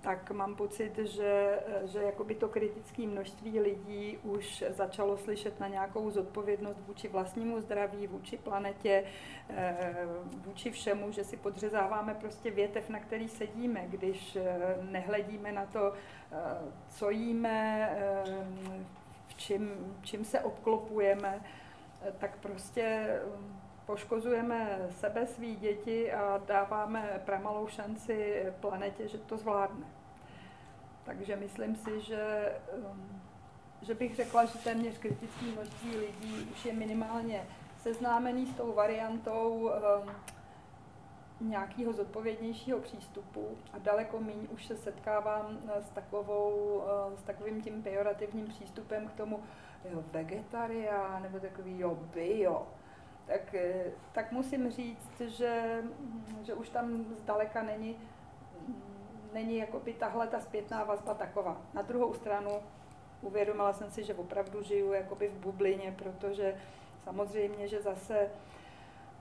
tak 0.00 0.30
mám 0.30 0.54
pocit, 0.54 0.98
že, 0.98 1.60
že 1.84 2.02
jakoby 2.02 2.34
to 2.34 2.48
kritické 2.48 3.06
množství 3.06 3.60
lidí 3.60 4.18
už 4.22 4.64
začalo 4.68 5.16
slyšet 5.16 5.60
na 5.60 5.68
nějakou 5.68 6.10
zodpovědnost 6.10 6.80
vůči 6.86 7.08
vlastnímu 7.08 7.60
zdraví, 7.60 8.06
vůči 8.06 8.36
planetě, 8.36 9.04
eh, 9.50 10.06
vůči 10.46 10.70
všemu, 10.70 11.12
že 11.12 11.24
si 11.24 11.36
podřezáváme 11.36 12.14
prostě 12.14 12.50
větev, 12.50 12.88
na 12.88 13.00
který 13.00 13.28
sedíme, 13.28 13.84
když 13.86 14.36
eh, 14.36 14.58
nehledíme 14.82 15.52
na 15.52 15.66
to, 15.66 15.92
eh, 15.92 16.36
co 16.88 17.10
jíme, 17.10 17.90
v 19.28 19.34
čím, 19.34 19.70
čím 20.02 20.24
se 20.24 20.40
obklopujeme, 20.40 21.40
tak 22.18 22.36
prostě 22.36 23.16
poškozujeme 23.88 24.78
sebe, 24.90 25.26
svý 25.26 25.56
děti 25.56 26.12
a 26.12 26.40
dáváme 26.46 27.22
pramalou 27.24 27.66
šanci 27.66 28.46
planetě, 28.60 29.08
že 29.08 29.18
to 29.18 29.36
zvládne. 29.36 29.86
Takže 31.04 31.36
myslím 31.36 31.76
si, 31.76 32.00
že, 32.00 32.52
um, 32.76 33.22
že 33.82 33.94
bych 33.94 34.16
řekla, 34.16 34.44
že 34.44 34.58
téměř 34.58 34.98
kritické 34.98 35.44
množství 35.44 35.96
lidí 35.96 36.48
už 36.52 36.64
je 36.64 36.72
minimálně 36.72 37.46
seznámený 37.76 38.46
s 38.46 38.54
tou 38.54 38.72
variantou 38.72 39.50
um, 39.50 40.10
nějakého 41.40 41.92
zodpovědnějšího 41.92 42.78
přístupu 42.78 43.48
a 43.72 43.78
daleko 43.78 44.20
méně 44.20 44.48
už 44.48 44.66
se 44.66 44.76
setkávám 44.76 45.58
eh, 45.68 45.82
s, 45.82 45.90
takovou, 45.90 46.82
eh, 46.86 47.16
s 47.16 47.22
takovým 47.22 47.62
tím 47.62 47.82
pejorativním 47.82 48.46
přístupem 48.46 49.08
k 49.08 49.12
tomu, 49.12 49.42
jo, 49.90 50.04
vegetarián 50.12 51.22
nebo 51.22 51.40
takový, 51.40 51.78
jo, 51.78 51.98
bio 52.14 52.66
tak, 53.28 53.54
eh, 53.54 53.84
tak 54.12 54.32
musím 54.32 54.70
říct, 54.70 55.20
že, 55.20 55.82
že 56.42 56.54
už 56.54 56.68
tam 56.68 57.04
zdaleka 57.04 57.62
není, 57.62 57.96
není 59.32 59.56
jakoby 59.56 59.92
tahle 59.92 60.26
ta 60.26 60.40
zpětná 60.40 60.84
vazba 60.84 61.14
taková. 61.14 61.60
Na 61.74 61.82
druhou 61.82 62.14
stranu 62.14 62.50
uvědomila 63.22 63.72
jsem 63.72 63.90
si, 63.90 64.04
že 64.04 64.14
opravdu 64.14 64.62
žiju 64.62 64.92
jakoby 64.92 65.28
v 65.28 65.38
bublině, 65.38 65.94
protože 65.98 66.56
samozřejmě, 67.04 67.68
že 67.68 67.82
zase 67.82 68.30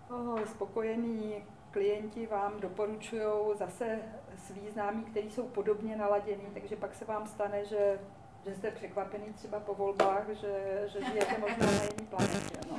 oh, 0.09 0.43
spokojení 0.43 1.45
klienti 1.71 2.27
vám 2.27 2.59
doporučují 2.59 3.23
zase 3.53 3.99
svý 4.37 4.69
známí, 4.69 5.03
kteří 5.03 5.31
jsou 5.31 5.47
podobně 5.47 5.95
naladění, 5.95 6.47
takže 6.53 6.75
pak 6.75 6.95
se 6.95 7.05
vám 7.05 7.27
stane, 7.27 7.65
že, 7.65 7.99
že 8.47 8.55
jste 8.55 8.71
překvapený 8.71 9.33
třeba 9.33 9.59
po 9.59 9.73
volbách, 9.73 10.25
že, 10.29 10.83
že 10.87 10.99
žijete 11.11 11.37
možná 11.39 11.65
na 11.65 11.83
jiný 11.83 12.07
planetě. 12.09 12.57
No. 12.69 12.77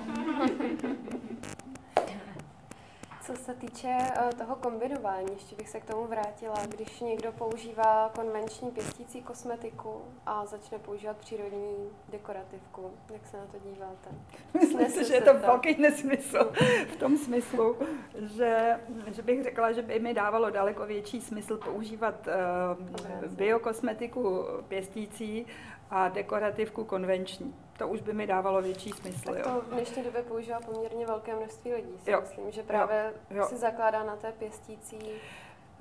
Co 3.29 3.37
se 3.37 3.55
týče 3.55 3.89
eh, 3.99 4.35
toho 4.39 4.57
kombinování, 4.57 5.33
ještě 5.33 5.57
bych 5.57 5.69
se 5.69 5.81
k 5.81 5.85
tomu 5.85 6.07
vrátila. 6.07 6.67
Když 6.67 7.01
někdo 7.01 7.33
používá 7.33 8.13
konvenční 8.15 8.71
pěstící 8.71 9.23
kosmetiku 9.23 10.03
a 10.27 10.47
začne 10.47 10.79
používat 10.79 11.17
přírodní 11.17 11.91
dekorativku, 12.09 12.91
jak 13.13 13.27
se 13.27 13.37
na 13.37 13.47
to 13.47 13.59
díváte? 13.59 14.11
Myslím 14.55 14.89
si, 14.89 15.05
že 15.05 15.15
je 15.15 15.21
se 15.21 15.27
to 15.27 15.35
velký 15.39 15.83
nesmysl 15.83 16.53
v 16.93 16.97
tom 16.97 17.17
smyslu, 17.17 17.77
že, 18.15 18.81
že 19.07 19.23
bych 19.23 19.43
řekla, 19.43 19.73
že 19.73 19.83
by 19.83 19.99
mi 19.99 20.15
dávalo 20.15 20.51
daleko 20.51 20.87
větší 20.87 21.21
smysl 21.21 21.57
používat 21.57 22.29
uh, 23.27 23.33
biokosmetiku 23.33 24.45
pěstící 24.69 25.47
a 25.91 26.09
dekorativku 26.09 26.85
konvenční. 26.85 27.55
To 27.79 27.89
už 27.89 28.01
by 28.01 28.13
mi 28.13 28.27
dávalo 28.27 28.63
větší 28.63 28.91
smysl. 28.91 29.35
Tak 29.35 29.39
Jo. 29.39 29.45
to 29.45 29.61
v 29.61 29.65
dnešní 29.65 30.03
době 30.03 30.23
používá 30.23 30.61
poměrně 30.61 31.07
velké 31.07 31.37
množství 31.37 31.75
lidí, 31.75 31.99
si 31.99 32.11
Jo. 32.11 32.21
myslím, 32.21 32.51
že 32.51 32.63
právě 32.63 33.15
jo. 33.31 33.47
si 33.47 33.57
zakládá 33.57 34.05
na 34.05 34.17
té 34.17 34.33
pěstící 34.33 34.99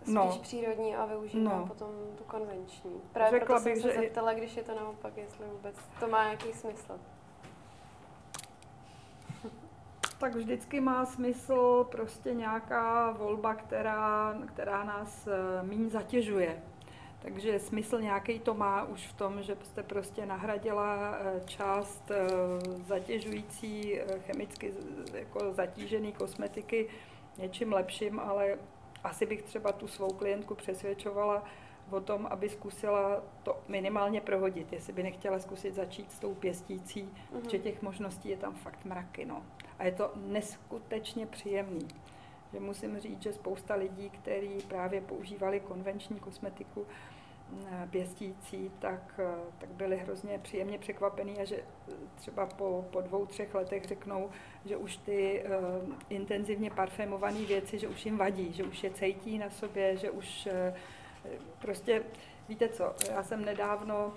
spíš 0.02 0.14
No. 0.14 0.40
přírodní 0.42 0.96
a 0.96 1.06
využívá 1.06 1.58
No. 1.58 1.68
potom 1.68 1.90
tu 2.18 2.24
konvenční. 2.24 3.02
Právě 3.14 3.40
Řekla 3.40 3.46
proto 3.56 3.62
jsem 3.64 3.74
bych, 3.74 3.82
se 3.82 3.94
že 3.94 4.00
zeptala, 4.00 4.34
když 4.34 4.58
je 4.58 4.64
to 4.64 4.76
naopak, 4.76 5.18
jestli 5.18 5.46
vůbec 5.46 5.76
to 6.00 6.08
má 6.08 6.24
nějaký 6.24 6.54
smysl. 6.54 7.00
Tak 10.20 10.36
vždycky 10.36 10.82
má 10.82 11.06
smysl 11.06 11.88
prostě 11.92 12.34
nějaká 12.34 13.12
volba, 13.12 13.56
která, 13.56 14.36
která 14.48 14.84
nás 14.84 15.28
eh, 15.28 15.64
méně 15.64 15.90
zatěžuje. 15.90 16.64
Takže 17.22 17.60
smysl 17.60 18.02
nějaký 18.02 18.40
to 18.40 18.54
má 18.54 18.84
už 18.84 19.08
v 19.08 19.14
tom, 19.14 19.44
že 19.44 19.58
jste 19.64 19.84
prostě 19.84 20.26
nahradila 20.26 21.16
eh, 21.20 21.42
část 21.46 22.12
eh, 22.12 22.28
zatěžující 22.88 24.00
eh, 24.00 24.20
chemicky 24.20 24.74
jako 25.14 25.54
zatížený 25.54 26.14
kosmetiky 26.14 26.88
něčím 27.38 27.74
lepším, 27.74 28.20
ale 28.20 28.58
asi 29.04 29.26
bych 29.26 29.42
třeba 29.44 29.72
tu 29.72 29.88
svou 29.88 30.14
klientku 30.14 30.56
přesvědčovala 30.56 31.44
o 31.92 32.02
tom, 32.02 32.28
aby 32.32 32.50
zkusila 32.50 33.24
to 33.44 33.60
minimálně 33.68 34.22
prohodit, 34.22 34.74
jestli 34.74 34.94
by 34.94 35.04
nechtěla 35.04 35.40
zkusit 35.40 35.76
začít 35.76 36.12
s 36.12 36.20
tou 36.20 36.36
pěstící, 36.36 37.10
Mhm. 37.32 37.50
že 37.50 37.60
těch 37.60 37.82
možností 37.82 38.30
je 38.30 38.38
tam 38.38 38.54
fakt 38.56 38.86
mraky. 38.86 39.26
No. 39.26 39.44
A 39.80 39.84
je 39.86 39.92
to 39.92 40.12
neskutečně 40.16 41.26
příjemný. 41.26 41.88
Že 42.54 42.60
musím 42.60 43.00
říct, 43.00 43.22
že 43.22 43.34
spousta 43.34 43.76
lidí, 43.76 44.10
kteří 44.10 44.58
právě 44.68 45.02
používali 45.02 45.60
konvenční 45.60 46.20
kosmetiku 46.20 46.86
pěstící, 47.90 48.72
tak, 48.80 49.20
eh, 49.20 49.52
tak 49.58 49.70
byli 49.70 49.98
hrozně 49.98 50.40
příjemně 50.40 50.78
překvapený 50.78 51.40
a 51.40 51.46
že 51.46 51.56
eh, 51.56 51.94
třeba 52.16 52.46
po, 52.46 52.86
po 52.92 53.02
dvou, 53.02 53.26
třech 53.26 53.56
letech 53.56 53.84
řeknou, 53.86 54.30
že 54.66 54.78
už 54.78 54.98
ty 54.98 55.44
uh, 55.44 55.94
intenzivně 56.10 56.72
parfémované 56.72 57.46
věci, 57.46 57.80
že 57.80 57.88
už 57.88 58.06
jim 58.06 58.18
vadí, 58.18 58.54
že 58.54 58.64
už 58.64 58.84
je 58.84 58.92
cejtí 58.92 59.38
na 59.38 59.50
sobě, 59.50 59.98
že 59.98 60.12
už 60.12 60.50
uh, 60.70 60.78
prostě, 61.60 62.04
víte 62.50 62.70
co, 62.70 62.94
já 63.12 63.24
jsem 63.24 63.46
nedávno 63.46 64.14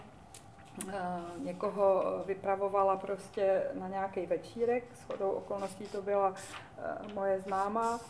někoho 1.39 2.05
vypravovala 2.27 2.97
prostě 2.97 3.63
na 3.75 3.89
nějaký 3.89 4.27
večírek, 4.27 4.85
s 4.95 5.03
chodou 5.03 5.31
okolností 5.31 5.85
to 5.85 6.03
byla 6.03 6.35
moje 7.15 7.41
známa, 7.41 8.01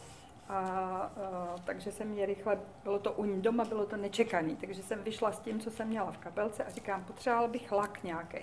a 0.51 1.11
uh, 1.17 1.61
takže 1.65 1.93
jsem 1.93 2.09
mě 2.09 2.27
rychle, 2.27 2.61
bylo 2.83 2.99
to 2.99 3.13
u 3.13 3.25
ní 3.25 3.43
doma, 3.43 3.65
bylo 3.65 3.87
to 3.87 3.97
nečekaný, 3.97 4.57
takže 4.57 4.83
jsem 4.83 5.03
vyšla 5.03 5.33
s 5.33 5.39
tím, 5.39 5.61
co 5.61 5.71
jsem 5.71 5.89
měla 5.89 6.13
v 6.13 6.19
kabelce 6.19 6.65
a 6.65 6.71
říkám, 6.71 7.05
potřebovala 7.05 7.49
bych 7.49 7.73
lak 7.73 8.03
nějaký. 8.03 8.39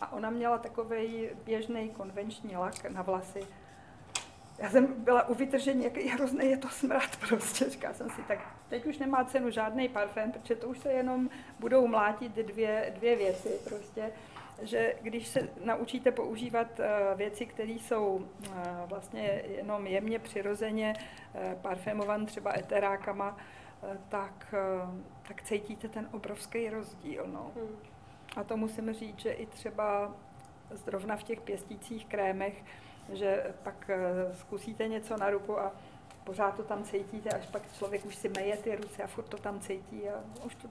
A 0.00 0.12
ona 0.12 0.30
měla 0.30 0.58
takový 0.58 1.28
běžný 1.44 1.90
konvenční 1.90 2.56
lak 2.56 2.90
na 2.90 3.02
vlasy. 3.02 3.40
já 4.58 4.70
jsem 4.70 5.04
byla 5.04 5.28
u 5.28 5.34
vytržení, 5.34 5.84
jaký 5.84 6.08
hrozný 6.08 6.50
je 6.50 6.56
to 6.56 6.68
smrad 6.68 7.16
prostě. 7.28 7.70
Říkala 7.70 7.94
jsem 7.94 8.10
si, 8.10 8.22
tak 8.22 8.38
teď 8.68 8.86
už 8.86 8.98
nemá 8.98 9.24
cenu 9.24 9.50
žádný 9.50 9.88
parfém, 9.88 10.32
protože 10.32 10.54
to 10.54 10.68
už 10.68 10.78
se 10.78 10.92
jenom 10.92 11.30
budou 11.58 11.86
mlátit 11.86 12.32
dvě, 12.32 12.92
dvě 12.96 13.16
věci 13.16 13.60
prostě 13.64 14.12
že 14.62 14.94
když 15.02 15.28
se 15.28 15.48
naučíte 15.64 16.12
používat 16.12 16.80
eh, 16.80 16.90
věci, 17.14 17.46
které 17.46 17.72
jsou 17.72 18.26
eh, 18.44 18.50
vlastně 18.86 19.42
jenom 19.56 19.86
jemně 19.86 20.18
přirozeně 20.18 20.94
eh, 21.34 21.56
parfémovan 21.62 22.26
třeba 22.26 22.58
eterákama, 22.58 23.36
tak, 24.08 24.54
tak 25.28 25.42
cítíte 25.42 25.88
ten 25.88 26.08
obrovský 26.12 26.70
rozdíl. 26.70 27.26
No. 27.26 27.52
Hmm. 27.56 27.76
A 28.36 28.44
to 28.44 28.56
musím 28.56 28.92
říct, 28.92 29.18
že 29.18 29.32
i 29.32 29.46
třeba 29.46 30.14
zrovna 30.70 31.16
v 31.16 31.22
těch 31.22 31.40
pěstících 31.40 32.06
krémech, 32.06 32.64
že 33.12 33.54
pak 33.62 33.90
zkusíte 34.32 34.88
něco 34.88 35.16
na 35.16 35.30
ruku 35.30 35.60
a 35.60 35.72
pořád 36.24 36.56
to 36.56 36.62
tam 36.62 36.84
cítíte, 36.84 37.30
až 37.30 37.46
pak 37.46 37.72
člověk 37.72 38.06
už 38.06 38.16
si 38.16 38.28
meje 38.28 38.56
ty 38.56 38.76
ruce 38.76 39.02
a 39.02 39.06
furt 39.06 39.28
to 39.28 39.36
tam 39.36 39.60
cítí 39.60 40.08
a 40.08 40.24
už 40.44 40.54
to 40.54 40.68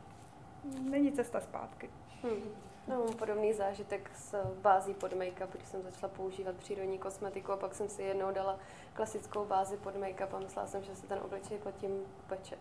není 0.63 1.11
cesta 1.11 1.41
zpátky. 1.41 1.89
Hmm. 2.23 2.55
No, 2.89 3.05
podobný 3.19 3.53
zážitek 3.53 4.11
s 4.15 4.35
bází 4.61 4.93
pod 4.93 5.13
make-up, 5.13 5.47
když 5.53 5.67
jsem 5.67 5.83
začala 5.83 6.13
používat 6.13 6.55
přírodní 6.55 6.97
kosmetiku 6.97 7.51
a 7.51 7.57
pak 7.57 7.75
jsem 7.75 7.89
si 7.89 8.03
jednou 8.03 8.31
dala 8.31 8.59
klasickou 8.93 9.45
bázi 9.45 9.77
pod 9.77 9.95
make-up 9.95 10.33
a 10.33 10.39
myslela 10.39 10.67
jsem, 10.67 10.83
že 10.83 10.95
se 10.95 11.07
ten 11.07 11.19
obličej 11.23 11.57
pod 11.57 11.75
tím 11.75 11.91
peče. 12.27 12.57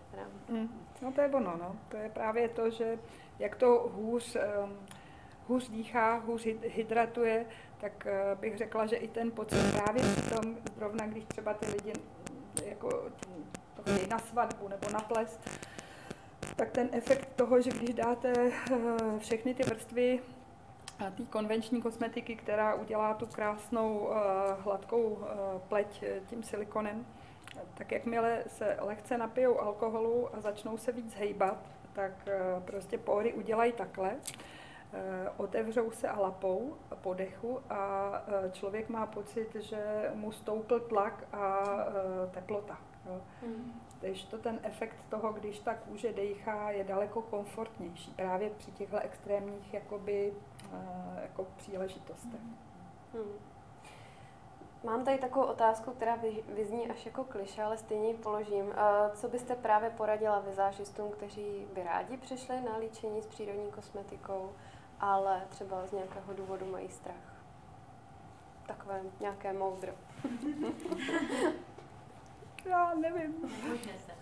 Mm, 0.49 0.69
no 1.03 1.13
to 1.13 1.21
je 1.21 1.29
ono, 1.29 1.57
no. 1.57 1.77
To 1.89 1.97
je 1.97 2.11
právě 2.11 2.49
to, 2.49 2.71
že 2.71 2.99
jak 3.39 3.57
to 3.57 3.91
hůř, 3.95 4.37
um, 4.37 4.77
hůř 5.49 5.69
dýchá, 5.69 6.17
hůř 6.17 6.47
hydratuje, 6.63 7.47
tak 7.81 8.07
uh, 8.07 8.41
bych 8.41 8.59
řekla, 8.59 8.87
že 8.87 8.97
i 8.97 9.09
ten 9.09 9.31
pocit 9.31 9.73
právě 9.73 10.03
v 10.03 10.35
tom, 10.35 10.57
zrovna 10.77 11.07
když 11.07 11.25
třeba 11.25 11.55
ty 11.55 11.67
lidi 11.67 11.93
jako 12.65 12.89
to 13.75 13.83
na 14.11 14.19
svatbu 14.19 14.69
nebo 14.69 14.91
na 14.93 15.01
plest, 15.01 15.51
tak 16.57 16.71
ten 16.71 16.89
efekt 16.93 17.29
toho, 17.37 17.61
že 17.61 17.71
když 17.71 17.95
dáte 17.95 18.33
eh, 18.33 19.19
všechny 19.19 19.55
ty 19.55 19.63
vrstvy 19.63 20.21
té 20.99 21.23
konvenční 21.31 21.83
kosmetiky, 21.83 22.37
která 22.37 22.75
udělá 22.75 23.15
tu 23.15 23.27
krásnou 23.27 24.09
eh, 24.11 24.17
hladkou 24.61 25.19
eh, 25.23 25.61
pleť 25.69 26.05
tím 26.27 26.43
silikonem, 26.43 27.07
tak 27.75 27.93
jakmile 27.93 28.45
se 28.47 28.77
lehce 28.81 29.19
napijou 29.19 29.61
alkoholu 29.61 30.37
a 30.37 30.41
začnou 30.41 30.77
se 30.77 30.93
víc 30.93 31.15
hejbat, 31.15 31.59
tak 31.93 32.13
prostě 32.65 32.99
pory 32.99 33.33
udělají 33.33 33.73
takhle, 33.73 34.17
otevřou 35.37 35.91
se 35.91 36.09
a 36.09 36.21
lapou 36.21 36.77
po 37.03 37.15
dechu 37.15 37.61
a 37.71 38.13
člověk 38.53 38.89
má 38.89 39.07
pocit, 39.07 39.55
že 39.55 40.11
mu 40.15 40.33
stoupl 40.33 40.81
tlak 40.81 41.25
a 41.33 41.65
teplota. 42.31 42.79
Hmm. 43.43 43.81
Takže 44.01 44.27
to 44.27 44.39
ten 44.39 44.61
efekt 44.63 44.97
toho, 45.11 45.33
když 45.33 45.59
ta 45.59 45.75
kůže 45.75 46.13
dejchá, 46.13 46.71
je 46.71 46.85
daleko 46.85 47.23
komfortnější 47.23 48.11
právě 48.11 48.51
při 48.51 48.71
těchto 48.73 48.99
extrémních 48.99 49.75
jakoby, 49.75 50.33
uh, 50.73 51.23
jako 51.23 51.47
příležitostech. 51.57 52.41
Hmm. 53.15 53.39
Mám 54.85 55.05
tady 55.05 55.19
takovou 55.19 55.47
otázku, 55.47 55.91
která 55.91 56.19
vyzní 56.55 56.91
až 56.91 57.07
jako 57.07 57.25
kliše, 57.25 57.63
ale 57.63 57.79
stejně 57.79 58.09
ji 58.09 58.15
položím. 58.15 58.75
Co 59.15 59.29
byste 59.29 59.55
právě 59.55 59.91
poradila 59.91 60.41
vizážistům, 60.41 61.11
kteří 61.11 61.67
by 61.75 61.83
rádi 61.83 62.17
přišli 62.17 62.61
na 62.61 62.77
líčení 62.77 63.23
s 63.23 63.27
přírodní 63.27 63.71
kosmetikou, 63.71 64.53
ale 65.01 65.43
třeba 65.49 65.87
z 65.87 65.93
nějakého 65.93 66.35
důvodu 66.35 66.67
mají 66.67 66.89
strach? 66.89 67.43
Takové 68.67 69.01
nějaké 69.21 69.53
moudro. 69.53 69.93
Já 72.65 72.95
nevím. 72.95 73.35
Nebojte 73.63 73.89
se. 74.07 74.13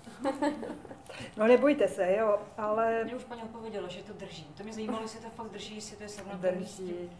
No 1.37 1.47
nebojte 1.47 1.88
se, 1.88 2.16
jo, 2.16 2.40
ale... 2.59 3.04
Mě 3.04 3.17
už 3.17 3.25
paní 3.25 3.43
odpověděla, 3.43 3.89
že 3.89 4.02
to 4.02 4.13
drží. 4.13 4.45
To 4.56 4.63
mě 4.63 4.73
zajímalo, 4.73 5.02
jestli 5.02 5.21
to 5.21 5.30
fakt 5.30 5.50
drží, 5.50 5.75
jestli 5.75 5.97
to 5.97 6.02
je 6.02 6.08
srovnatelné 6.08 6.58
Drží. 6.58 7.10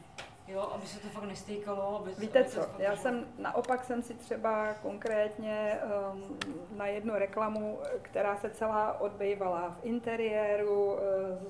Jo, 0.49 0.61
aby 0.75 0.87
se 0.87 1.01
to 1.01 1.09
fakt 1.09 1.25
nestýkalo. 1.25 2.01
Aby, 2.01 2.11
Víte 2.19 2.40
aby 2.40 2.49
co, 2.49 2.61
já 2.79 2.90
drží. 2.90 3.03
jsem, 3.03 3.27
naopak 3.38 3.85
jsem 3.85 4.03
si 4.03 4.14
třeba 4.14 4.75
konkrétně 4.75 5.79
um, 6.12 6.38
na 6.77 6.87
jednu 6.87 7.14
reklamu, 7.14 7.79
která 8.03 8.37
se 8.37 8.51
celá 8.51 9.01
odbývala 9.01 9.77
v 9.81 9.85
interiéru 9.85 10.85
uh, 10.85 11.01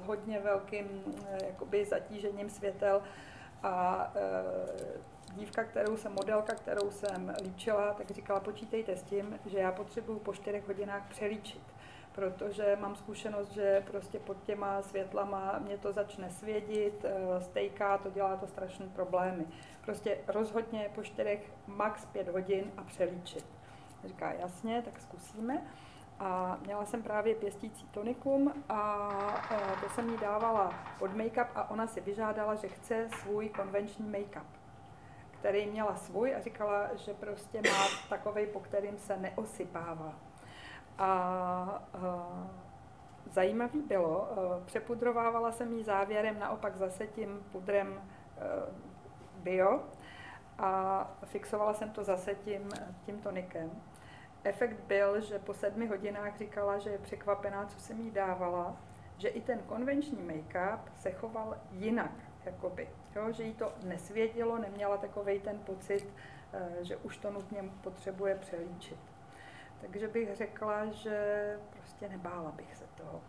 s 0.03 0.07
hodně 0.07 0.41
velkým 0.41 0.87
uh, 1.07 1.13
jakoby 1.47 1.85
zatížením 1.85 2.51
světel 2.51 3.03
a 3.63 4.07
uh, 4.15 5.16
dívka, 5.37 5.65
kterou 5.65 5.97
jsem, 5.97 6.13
modelka, 6.13 6.55
kterou 6.55 6.91
jsem 6.91 7.35
líčila, 7.43 7.95
tak 7.95 8.11
říkala, 8.11 8.41
počítejte 8.41 8.97
s 8.97 9.03
tím, 9.03 9.39
že 9.47 9.59
já 9.59 9.73
potřebuju 9.73 10.19
po 10.19 10.35
čtyřech 10.35 10.67
hodinách 10.67 11.09
přelíčit, 11.09 11.63
protože 12.13 12.77
mám 12.81 12.97
zkušenost, 12.97 13.53
že 13.53 13.83
prostě 13.87 14.19
pod 14.19 14.43
těma 14.43 14.83
světlama 14.83 15.59
mě 15.59 15.79
to 15.79 15.93
začne 15.93 16.31
svědit, 16.31 17.05
eh, 17.05 17.41
stejká, 17.41 17.99
to 17.99 18.11
dělá 18.11 18.37
to 18.37 18.47
strašné 18.47 18.87
problémy. 18.87 19.47
Prostě 19.85 20.19
rozhodně 20.29 20.91
po 20.95 21.03
čtyřech 21.03 21.53
max 21.67 22.07
pět 22.07 22.29
hodin 22.29 22.73
a 22.77 22.83
přelíčit. 22.83 23.45
Říká, 24.05 24.33
jasně, 24.33 24.83
tak 24.83 25.01
zkusíme. 25.01 25.63
A 26.19 26.59
měla 26.65 26.85
jsem 26.85 27.03
právě 27.03 27.35
pěstící 27.35 27.89
tonikum 27.89 28.65
a 28.69 29.09
eh, 29.51 29.81
to 29.81 29.89
jsem 29.89 30.11
jí 30.11 30.17
dávala 30.19 30.75
pod 30.99 31.11
make-up 31.11 31.49
a 31.55 31.71
ona 31.71 31.87
si 31.87 32.01
vyžádala, 32.01 32.55
že 32.55 32.69
chce 32.69 33.09
svůj 33.23 33.49
konvenční 33.49 34.11
make-up 34.11 34.66
který 35.47 35.67
měla 35.67 35.97
svůj 35.97 36.35
a 36.35 36.41
říkala, 36.41 36.89
že 36.95 37.15
prostě 37.15 37.63
má 37.63 37.87
takový, 38.09 38.47
po 38.47 38.61
kterým 38.61 38.99
se 38.99 39.17
neosypává. 39.17 40.13
A, 40.99 41.07
a 41.95 42.29
zajímavý 43.31 43.83
bylo, 43.83 44.29
přepudrovávala 44.65 45.53
jsem 45.53 45.73
ji 45.73 45.85
závěrem 45.85 46.39
naopak 46.39 46.77
zase 46.77 47.07
tím 47.07 47.47
pudrem 47.53 48.01
bio 49.37 49.83
a 50.59 51.11
fixovala 51.25 51.75
jsem 51.75 51.91
to 51.91 52.05
zase 52.05 52.35
tím, 52.35 52.69
tím 53.03 53.21
tonikem. 53.21 53.71
Efekt 54.45 54.81
byl, 54.81 55.21
že 55.21 55.39
po 55.39 55.55
sedmi 55.55 55.87
hodinách 55.87 56.37
říkala, 56.39 56.79
že 56.79 56.91
je 56.91 56.99
překvapená, 56.99 57.67
co 57.67 57.81
jsem 57.81 58.01
jí 58.01 58.11
dávala, 58.11 58.77
že 59.19 59.29
i 59.29 59.41
ten 59.41 59.59
konvenční 59.59 60.23
make-up 60.23 60.81
se 60.97 61.11
choval 61.11 61.57
jinak, 61.71 62.13
jakoby 62.47 62.89
jo, 63.17 63.33
že 63.33 63.43
jí 63.43 63.55
to 63.55 63.73
nesvědilo, 63.85 64.59
neměla 64.59 64.97
takový 64.97 65.41
ten 65.41 65.59
pocit, 65.59 66.07
eh, 66.53 66.85
že 66.85 66.97
už 66.97 67.17
to 67.17 67.31
nutně 67.31 67.71
potřebuje 67.81 68.35
přelíčit. 68.35 68.99
Takže 69.81 70.09
bych 70.09 70.37
řekla, 70.37 70.87
že 70.87 71.59
prostě 71.71 72.09
nebála 72.09 72.53
bych 72.53 72.77
se 72.77 72.85
toho. 72.95 73.21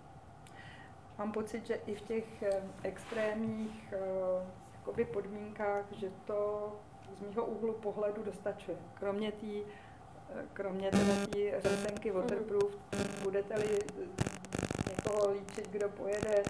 Mám 1.17 1.31
pocit, 1.31 1.67
že 1.67 1.75
i 1.75 1.95
v 1.95 2.01
těch 2.01 2.43
eh, 2.43 2.61
extrémních 2.83 3.93
eh, 3.93 4.45
jakoby 4.73 5.05
podmínkách, 5.05 5.85
že 5.91 6.11
to 6.25 6.71
z 7.13 7.21
mého 7.21 7.45
úhlu 7.45 7.73
pohledu 7.73 8.23
dostačuje. 8.23 8.77
Kromě 8.93 9.31
té 9.31 9.47
kromě 10.53 10.91
té 10.91 11.61
řasenky 11.61 12.11
waterproof, 12.11 12.77
budete-li 13.23 13.79
někoho 14.89 15.31
líčit, 15.31 15.69
kdo 15.71 15.89
pojede 15.89 16.43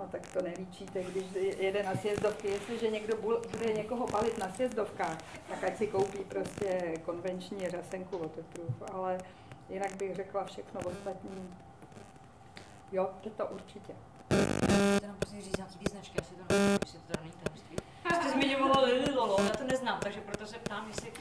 No 0.00 0.08
tak 0.08 0.26
to 0.32 0.42
nelíčíte, 0.42 1.02
když 1.02 1.24
jede 1.58 1.82
na 1.82 1.94
sjezdovky. 1.94 2.48
Jestliže 2.48 2.90
někdo 2.90 3.16
bude 3.16 3.72
někoho 3.74 4.06
balit 4.06 4.38
na 4.38 4.52
sjezdovkách, 4.52 5.18
tak 5.48 5.64
ať 5.64 5.76
si 5.76 5.86
koupí 5.86 6.18
prostě 6.18 6.94
konvenční 7.04 7.68
řasenku 7.68 8.18
waterproof, 8.18 8.82
ale 8.92 9.18
jinak 9.68 9.96
bych 9.96 10.14
řekla 10.14 10.44
všechno 10.44 10.80
ostatní. 10.80 11.56
Jo, 12.92 13.10
to 13.20 13.30
to 13.30 13.46
určitě. 13.46 13.92
Chci 14.96 15.06
nám 15.06 15.16
prostě 15.16 15.40
říct 15.40 15.56
nějaký 15.56 15.78
význačky, 15.78 16.18
asi 16.18 16.34
to 16.34 16.54
nevím, 16.54 16.78
jestli 16.82 16.98
to 16.98 17.20
není 17.20 17.32
tajemství. 17.42 17.76
Jste 18.14 18.30
zmiňovala 18.30 18.80
Lililo, 18.80 19.36
já 19.42 19.50
to 19.50 19.64
neznám, 19.64 20.00
takže 20.00 20.20
proto 20.20 20.46
se 20.46 20.58
ptám, 20.58 20.88
jestli 20.88 21.12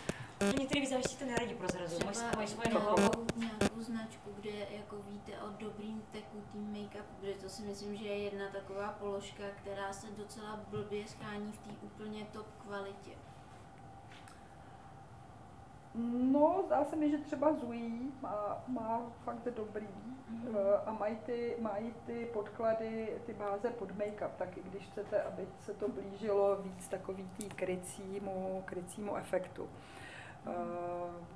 Některý 0.60 0.82
výzážci 0.82 1.20
to 1.20 1.26
neradi 1.26 1.56
prozrazují, 1.56 2.02
mají, 2.06 2.36
mají 2.36 2.48
svoje 2.48 2.74
know 2.74 3.26
nějakou 3.36 3.82
značku, 3.82 4.30
kde 4.36 4.50
jako 4.50 4.96
víte 5.08 5.32
o 5.42 5.50
dobrým 5.50 6.04
tekutým 6.12 6.74
make-upu, 6.74 7.04
protože 7.20 7.34
to 7.34 7.50
si 7.50 7.64
myslím, 7.64 7.96
že 7.96 8.06
je 8.06 8.18
jedna 8.18 8.46
taková 8.50 8.92
položka, 8.92 9.44
která 9.62 9.94
se 9.94 10.08
docela 10.18 10.60
blbě 10.70 11.08
schání 11.08 11.52
v 11.52 11.58
té 11.58 11.70
úplně 11.82 12.26
top 12.34 12.48
kvalitě. 12.68 13.12
No, 16.32 16.64
zdá 16.66 16.86
se 16.86 16.96
mi, 16.96 17.12
že 17.12 17.18
třeba 17.18 17.54
Zui 17.54 17.92
má, 18.22 18.64
má 18.68 19.02
fakt 19.24 19.48
dobrý 19.56 19.88
mm-hmm. 19.88 20.80
a 20.86 20.92
mají 20.92 21.16
ty, 21.16 21.56
mají 21.60 21.94
ty 22.06 22.30
podklady, 22.34 23.22
ty 23.26 23.34
báze 23.34 23.70
pod 23.70 23.92
make-up, 23.92 24.32
taky 24.38 24.62
když 24.62 24.84
chcete, 24.84 25.24
aby 25.24 25.48
se 25.60 25.74
to 25.74 25.88
blížilo 25.88 26.56
víc 26.56 26.88
takový 26.88 27.30
tý 27.38 27.50
krycímu, 27.50 28.64
krycímu 28.66 29.16
efektu. 29.16 29.70
Eh, 30.48 31.30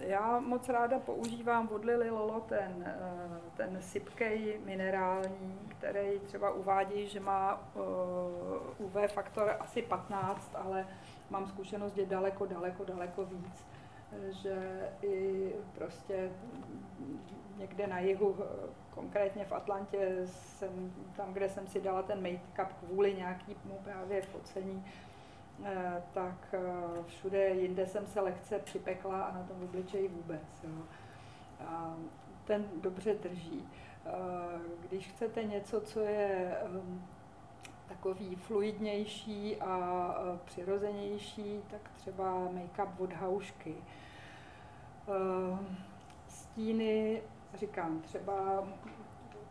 já 0.00 0.40
moc 0.40 0.68
ráda 0.68 0.98
používám 0.98 1.68
od 1.72 1.84
Lily 1.84 2.10
Lolo 2.10 2.40
ten, 2.40 2.84
eh, 2.86 3.40
ten 3.56 3.82
sypkej 3.82 4.60
minerální, 4.64 5.58
který 5.68 6.18
třeba 6.18 6.50
uvádí, 6.50 7.08
že 7.08 7.20
má 7.20 7.60
eh, 7.76 7.78
UV 8.78 9.12
faktor 9.12 9.56
asi 9.60 9.82
15, 9.82 10.50
ale 10.54 10.86
mám 11.30 11.46
zkušenost, 11.46 11.94
že 11.94 12.06
daleko, 12.06 12.46
daleko, 12.46 12.84
daleko 12.84 13.24
víc. 13.24 13.66
že 14.42 14.88
i 15.02 15.52
prostě 15.74 16.30
někde 17.56 17.86
na 17.86 17.98
jihu, 17.98 18.36
konkrétně 18.94 19.44
v 19.44 19.52
Atlantě, 19.52 20.20
jsem, 20.24 20.92
tam, 21.16 21.32
kde 21.32 21.48
jsem 21.48 21.66
si 21.66 21.80
dala 21.80 22.02
ten 22.02 22.22
make-up 22.22 22.68
kvůli 22.80 23.14
nějakému 23.14 23.78
právě 23.84 24.22
focení, 24.22 24.84
tak 26.12 26.54
eh, 26.54 27.02
všude 27.06 27.48
jinde 27.48 27.86
jsem 27.86 28.06
se 28.06 28.20
lehce 28.20 28.58
připekla 28.58 29.22
a 29.22 29.34
na 29.34 29.42
tom 29.42 29.62
obličeji 29.62 30.08
vůbec. 30.08 30.64
Jo. 30.64 30.82
A 31.66 31.96
ten 32.44 32.64
dobře 32.80 33.14
drží. 33.14 33.68
Eh, 34.06 34.10
když 34.88 35.08
chcete 35.08 35.44
něco, 35.44 35.80
co 35.80 36.00
je 36.00 36.58
ehm, 36.64 37.04
takový 37.88 38.36
fluidnější 38.36 39.56
a 39.56 40.14
přirozenější, 40.44 41.60
tak 41.70 41.90
třeba 41.96 42.48
make-up 42.48 42.88
od 42.98 43.12
haušky. 43.12 43.74
Stíny 46.26 47.22
říkám, 47.54 48.00
třeba 48.00 48.64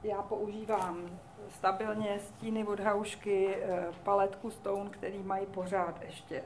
já 0.04 0.22
používám 0.22 1.10
stabilně 1.50 2.20
stíny 2.20 2.66
od 2.66 2.80
haušky, 2.80 3.56
eh, 3.56 3.86
paletku 4.04 4.52
Stone, 4.52 4.90
který 4.90 5.24
mají 5.24 5.46
pořád 5.46 6.02
ještě. 6.02 6.44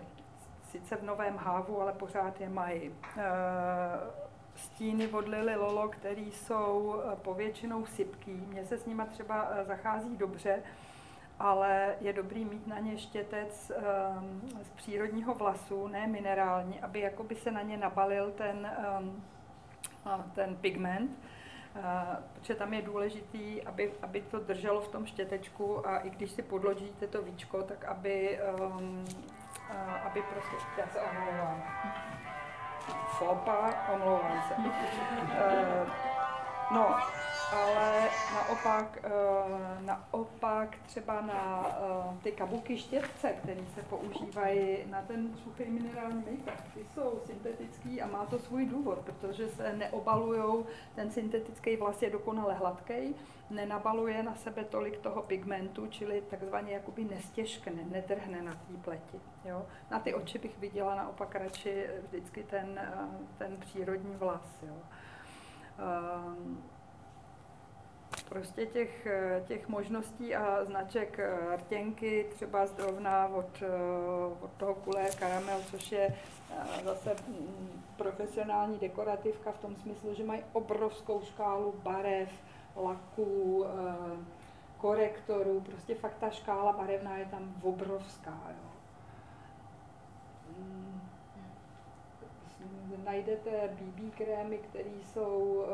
Sice 0.64 0.96
v 0.96 1.04
novém 1.04 1.38
hávu, 1.38 1.82
ale 1.82 1.94
pořád 1.94 2.42
je 2.42 2.50
mají. 2.50 2.92
Eh, 3.18 3.22
stíny 4.56 5.08
od 5.08 5.28
Lily 5.28 5.56
Lolo, 5.56 5.88
které 5.88 6.22
jsou 6.22 6.96
eh, 7.00 7.16
povětšinou 7.16 7.86
sypký. 7.86 8.32
Mně 8.32 8.66
se 8.66 8.78
s 8.78 8.86
nima 8.86 9.06
třeba 9.06 9.48
zachází 9.64 10.18
dobře, 10.18 10.64
ale 11.40 11.96
je 12.02 12.14
dobrý 12.14 12.46
mít 12.46 12.68
na 12.68 12.80
ně 12.80 12.98
štětec 12.98 13.72
z 14.62 14.70
přírodního 14.76 15.34
vlasu, 15.34 15.88
ne 15.88 16.08
minerální, 16.08 16.82
aby 16.82 17.00
jakoby 17.00 17.36
se 17.36 17.52
na 17.52 17.62
ně 17.62 17.78
nabalil 17.78 18.32
ten, 18.32 18.72
ten 20.36 20.56
pigment 20.56 21.12
protože 22.34 22.56
tam 22.56 22.74
je 22.74 22.82
důležitý, 22.82 23.64
aby, 23.64 23.94
aby 24.02 24.22
to 24.22 24.40
drželo 24.40 24.82
v 24.82 24.88
tom 24.88 25.06
štětečku 25.06 25.88
a 25.88 25.98
i 25.98 26.10
když 26.10 26.32
si 26.32 26.42
podložíte 26.42 27.08
to 27.08 27.22
víčko, 27.22 27.64
tak 27.64 27.86
aby, 27.86 28.40
um, 28.66 29.06
aby 30.06 30.22
prostě, 30.22 30.56
já 30.78 30.88
se 30.88 31.00
omlouvám, 31.02 31.64
fopa, 33.08 33.74
omlouvám 33.94 34.44
se. 34.48 34.54
Uh, 34.54 35.90
no, 36.72 36.98
ale 37.52 38.10
naopak, 38.34 39.00
eh, 39.04 39.10
naopak 39.82 40.78
třeba 40.86 41.22
na 41.22 41.68
eh, 41.70 42.18
ty 42.24 42.32
kabuky 42.32 42.78
štětce, 42.78 43.34
které 43.34 43.62
se 43.76 43.82
používají 43.82 44.78
na 44.90 45.02
ten 45.02 45.38
suchý 45.44 45.64
minerální 45.66 46.24
make 46.46 46.64
ty 46.74 46.86
jsou 46.94 47.20
syntetický 47.26 48.02
a 48.02 48.08
má 48.08 48.26
to 48.26 48.40
svůj 48.40 48.66
důvod, 48.66 49.00
protože 49.00 49.50
se 49.50 49.74
neobalují, 49.74 50.66
ten 50.96 51.12
syntetický 51.12 51.76
vlas 51.76 52.02
je 52.02 52.10
dokonale 52.10 52.54
hladký, 52.54 53.16
nenabaluje 53.50 54.24
na 54.24 54.36
sebe 54.36 54.64
tolik 54.64 54.98
toho 54.98 55.22
pigmentu, 55.22 55.88
čili 55.88 56.24
takzvaně 56.30 56.74
jakoby 56.74 57.04
nestěžkne, 57.04 57.84
nedrhne 57.92 58.42
na 58.42 58.52
té 58.52 58.78
pleti. 58.84 59.20
Jo? 59.46 59.66
Na 59.92 60.00
ty 60.00 60.14
oči 60.14 60.40
bych 60.40 60.60
viděla 60.60 60.96
naopak 60.96 61.36
radši 61.36 61.88
vždycky 62.08 62.44
ten, 62.44 62.80
eh, 62.80 63.08
ten 63.38 63.58
přírodní 63.58 64.16
vlas. 64.16 64.64
Jo? 64.68 64.76
Um, 65.76 66.64
prostě 68.30 68.66
těch, 68.66 69.08
těch 69.48 69.68
možností 69.68 70.36
a 70.36 70.66
značek 70.66 71.20
eh, 71.20 71.56
rtěnky, 71.56 72.26
třeba 72.30 72.66
zrovna 72.66 73.28
od, 73.28 73.62
eh, 73.62 73.68
od 74.42 74.52
toho 74.58 74.76
kulé 74.76 75.10
karamel, 75.20 75.60
což 75.72 75.92
je 75.92 76.16
eh, 76.52 76.84
zase 76.84 77.16
mm, 77.28 77.84
profesionální 77.98 78.80
dekorativka 78.80 79.52
v 79.52 79.60
tom 79.60 79.76
smyslu, 79.76 80.14
že 80.14 80.24
mají 80.24 80.42
obrovskou 80.54 81.22
škálu 81.22 81.74
barev, 81.84 82.30
laků, 82.76 83.66
korektorů, 84.78 85.62
prostě 85.62 85.96
fakt 85.96 86.18
ta 86.20 86.30
škála 86.30 86.74
barevná 86.74 87.18
je 87.18 87.26
tam 87.26 87.56
obrovská. 87.62 88.40
Jo. 88.50 88.70
Mm. 90.58 91.02
Najdete 93.06 93.68
BB 93.68 94.16
krémy, 94.18 94.58
které 94.58 94.90
jsou 95.04 95.66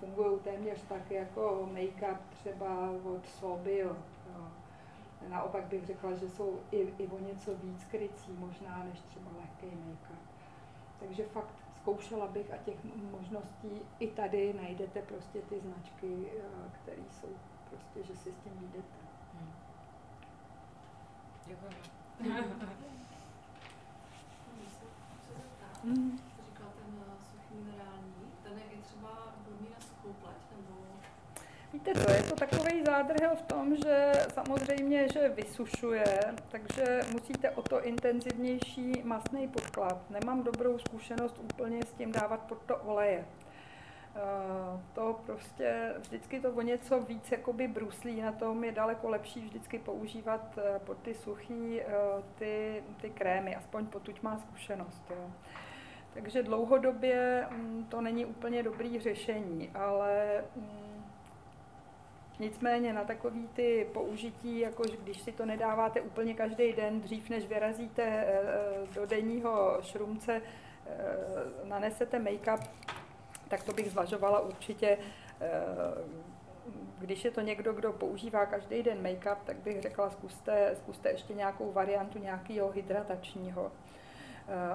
fungují 0.00 0.40
téměř 0.40 0.82
tak 0.88 1.10
jako 1.10 1.68
make-up 1.72 2.18
třeba 2.30 2.90
od 3.04 3.28
Sobio. 3.28 3.96
Naopak 5.28 5.64
bych 5.64 5.86
řekla, 5.86 6.14
že 6.14 6.30
jsou 6.30 6.60
i, 6.70 6.76
i 6.98 7.08
o 7.08 7.18
něco 7.18 7.54
víc 7.54 7.84
krycí 7.84 8.32
možná 8.32 8.84
než 8.84 9.00
třeba 9.00 9.30
lehký 9.38 9.66
make-up. 9.66 10.26
Takže 11.00 11.24
fakt 11.24 11.54
zkoušela 11.80 12.26
bych 12.26 12.54
a 12.54 12.56
těch 12.56 12.76
možností 13.10 13.82
i 13.98 14.06
tady 14.08 14.52
najdete 14.52 15.02
prostě 15.02 15.40
ty 15.40 15.60
značky, 15.60 16.26
eh, 16.38 16.70
které 16.82 17.02
jsou 17.10 17.28
prostě, 17.70 18.02
že 18.02 18.16
si 18.16 18.32
s 18.32 18.36
tím 18.36 18.70
jdete. 18.72 18.98
Hmm. 19.34 19.52
Děkujeme. 21.46 21.76
Hmm. 25.84 26.18
Říkala 26.46 26.70
ten 26.70 27.02
eh, 27.06 27.24
suchý 27.24 27.54
minerální, 27.54 28.32
ten 28.42 28.58
je 28.58 28.64
i 28.64 28.82
třeba 28.82 29.36
Víte 31.86 32.00
co, 32.00 32.10
je 32.10 32.22
to 32.22 32.34
takový 32.34 32.84
zádrhel 32.84 33.36
v 33.36 33.42
tom, 33.42 33.76
že 33.76 34.12
samozřejmě, 34.34 35.08
že 35.12 35.28
vysušuje, 35.28 36.04
takže 36.48 37.00
musíte 37.12 37.50
o 37.50 37.62
to 37.62 37.84
intenzivnější 37.84 38.92
masný 39.04 39.48
podklad. 39.48 40.10
Nemám 40.10 40.42
dobrou 40.42 40.78
zkušenost 40.78 41.38
úplně 41.38 41.82
s 41.82 41.92
tím 41.92 42.12
dávat 42.12 42.40
pod 42.40 42.58
to 42.66 42.76
oleje. 42.76 43.24
Eh, 44.16 44.80
to 44.92 45.20
prostě 45.26 45.94
vždycky 45.98 46.40
to 46.40 46.52
o 46.52 46.62
něco 46.62 47.00
víc 47.00 47.32
jakoby 47.32 47.68
bruslí, 47.68 48.20
na 48.20 48.32
tom 48.32 48.64
je 48.64 48.72
daleko 48.72 49.08
lepší 49.08 49.40
vždycky 49.40 49.78
používat 49.78 50.58
eh, 50.58 50.78
pod 50.78 50.98
ty 50.98 51.14
suchý 51.14 51.80
eh, 51.80 51.86
ty, 52.38 52.84
ty 53.00 53.10
krémy, 53.10 53.56
aspoň 53.56 53.86
potuď 53.86 54.22
má 54.22 54.38
zkušenost. 54.38 55.02
Jo. 55.10 55.30
Takže 56.14 56.42
dlouhodobě 56.42 57.46
mm, 57.50 57.86
to 57.88 58.00
není 58.00 58.26
úplně 58.26 58.62
dobrý 58.62 59.00
řešení, 59.00 59.70
ale 59.74 60.44
mm, 60.56 60.95
Nicméně 62.38 62.92
na 62.92 63.04
takový 63.04 63.48
ty 63.48 63.86
použití, 63.92 64.58
jako 64.58 64.82
když 65.02 65.20
si 65.20 65.32
to 65.32 65.46
nedáváte 65.46 66.00
úplně 66.00 66.34
každý 66.34 66.72
den, 66.72 67.00
dřív 67.00 67.30
než 67.30 67.46
vyrazíte 67.46 68.02
eh, 68.02 68.40
do 68.94 69.06
denního 69.06 69.78
šrumce, 69.82 70.42
eh, 70.86 70.92
nanesete 71.64 72.18
make-up, 72.18 72.60
tak 73.48 73.62
to 73.62 73.72
bych 73.72 73.90
zvažovala 73.90 74.40
určitě. 74.40 74.98
Eh, 75.40 75.50
když 76.98 77.24
je 77.24 77.30
to 77.30 77.40
někdo, 77.40 77.72
kdo 77.72 77.92
používá 77.92 78.46
každý 78.46 78.82
den 78.82 79.02
make-up, 79.02 79.36
tak 79.44 79.56
bych 79.56 79.82
řekla, 79.82 80.10
zkuste, 80.10 80.74
zkuste 80.76 81.10
ještě 81.10 81.34
nějakou 81.34 81.72
variantu 81.72 82.18
nějakého 82.18 82.70
hydratačního 82.70 83.72